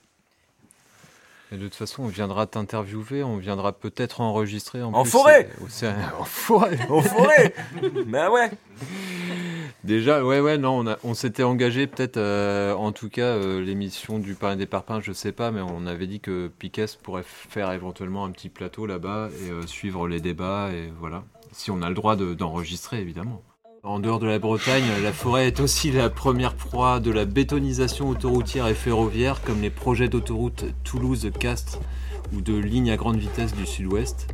[1.51, 5.49] Et de toute façon, on viendra t'interviewer, on viendra peut-être enregistrer en, En plus, forêt
[6.19, 7.53] En forêt En forêt
[8.07, 8.51] Bah ouais
[9.83, 13.61] Déjà, ouais, ouais, non, on, a- on s'était engagé peut-être, euh, en tout cas, euh,
[13.61, 17.23] l'émission du Pain des Parpins, je sais pas, mais on avait dit que Piquet pourrait
[17.25, 21.23] faire éventuellement un petit plateau là-bas et euh, suivre les débats, et voilà.
[21.53, 23.41] Si on a le droit de- d'enregistrer, évidemment.
[23.83, 28.09] En dehors de la Bretagne, la forêt est aussi la première proie de la bétonisation
[28.09, 31.79] autoroutière et ferroviaire, comme les projets d'autoroute Toulouse-Castres
[32.35, 34.27] ou de lignes à grande vitesse du sud-ouest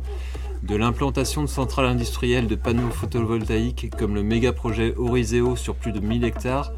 [0.64, 5.92] de l'implantation de centrales industrielles de panneaux photovoltaïques comme le méga projet Oriseo sur plus
[5.92, 6.72] de 1000 hectares,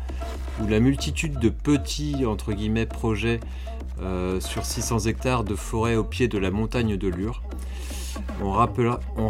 [0.61, 2.17] ou la multitude de petits
[2.91, 3.41] projets
[4.03, 7.43] euh, sur 600 hectares de forêt au pied de la montagne de Lure.
[8.43, 8.53] On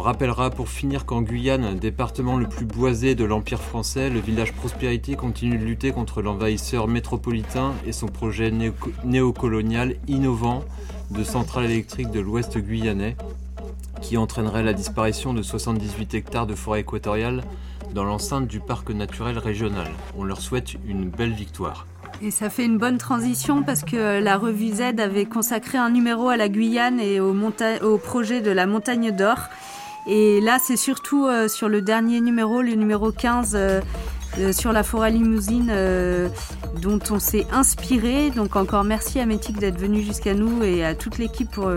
[0.00, 5.14] rappellera, pour finir qu'en Guyane, département le plus boisé de l'Empire français, le village Prospérité
[5.16, 8.74] continue de lutter contre l'envahisseur métropolitain et son projet néo-
[9.04, 10.62] néocolonial innovant
[11.10, 13.16] de centrale électrique de l'ouest guyanais
[14.02, 17.42] qui entraînerait la disparition de 78 hectares de forêt équatoriale
[17.94, 19.88] dans l'enceinte du parc naturel régional.
[20.16, 21.86] On leur souhaite une belle victoire.
[22.20, 26.28] Et ça fait une bonne transition parce que la revue Z avait consacré un numéro
[26.28, 27.32] à la Guyane et au,
[27.98, 29.38] projet de la montagne d'or.
[30.06, 33.80] Et là, c'est surtout euh, sur le dernier numéro, le numéro 15, euh,
[34.38, 35.72] euh, sur la forêt limousine,
[36.80, 38.30] dont on s'est inspiré.
[38.30, 41.70] Donc encore merci à Métic d'être venu jusqu'à nous et à toute l'équipe pour,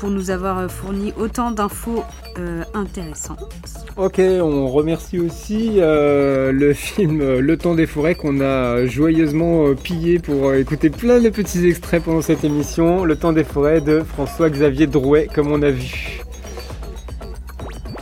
[0.00, 2.02] pour nous avoir euh, fourni autant d'infos
[2.38, 3.54] euh, intéressantes.
[3.96, 10.18] Ok, on remercie aussi euh, le film Le temps des forêts qu'on a joyeusement pillé
[10.18, 13.04] pour écouter plein de petits extraits pendant cette émission.
[13.04, 16.22] Le temps des forêts de François-Xavier Drouet, comme on a vu.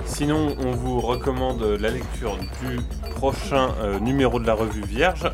[0.07, 2.79] Sinon, on vous recommande la lecture du
[3.19, 5.29] prochain euh, numéro de la revue Vierge,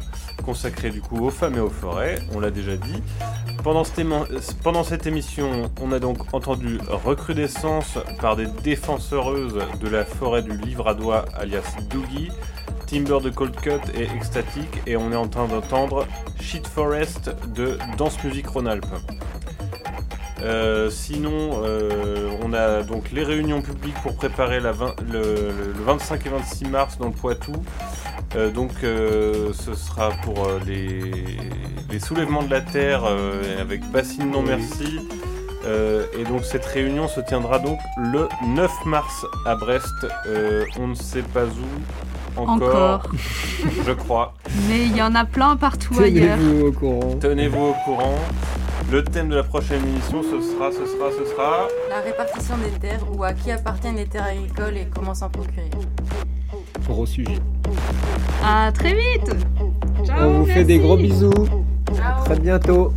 [0.45, 3.03] consacré du coup aux femmes et aux forêts, on l'a déjà dit.
[3.63, 3.85] Pendant
[4.85, 11.25] cette, émission, on a donc entendu Recrudescence par des défenseureuses de la forêt du Livradois,
[11.35, 12.31] alias Doogie,
[12.87, 16.07] Timber de Cold Cut et Ecstatic, et on est en train d'entendre
[16.39, 18.85] Shit Forest de Danse Musique Rhône-Alpes.
[20.45, 25.83] Euh, sinon, euh, on a donc les réunions publiques pour préparer la le, le- le
[25.87, 27.53] 25 et 26 mars dans le Poitou.
[28.37, 31.13] Euh, donc, euh, ce sera pour euh, les,
[31.91, 35.01] les soulèvements de la terre euh, avec Bassine Non Merci.
[35.67, 39.87] Euh, et donc, cette réunion se tiendra donc le 9 mars à Brest.
[40.27, 43.11] Euh, on ne sait pas où encore, Encore.
[43.87, 44.35] je crois.
[44.69, 46.37] Mais il y en a plein partout ailleurs.
[46.37, 47.17] Tenez-vous au courant.
[47.19, 48.19] Tenez-vous au courant.
[48.91, 51.69] Le thème de la prochaine émission, ce sera, ce sera, ce sera.
[51.89, 55.71] La répartition des terres ou à qui appartiennent les terres agricoles et comment s'en procurer.
[56.87, 57.39] Gros sujet.
[58.45, 59.35] À très vite
[60.21, 61.33] On vous fait des gros bisous.
[62.03, 62.93] À très bientôt.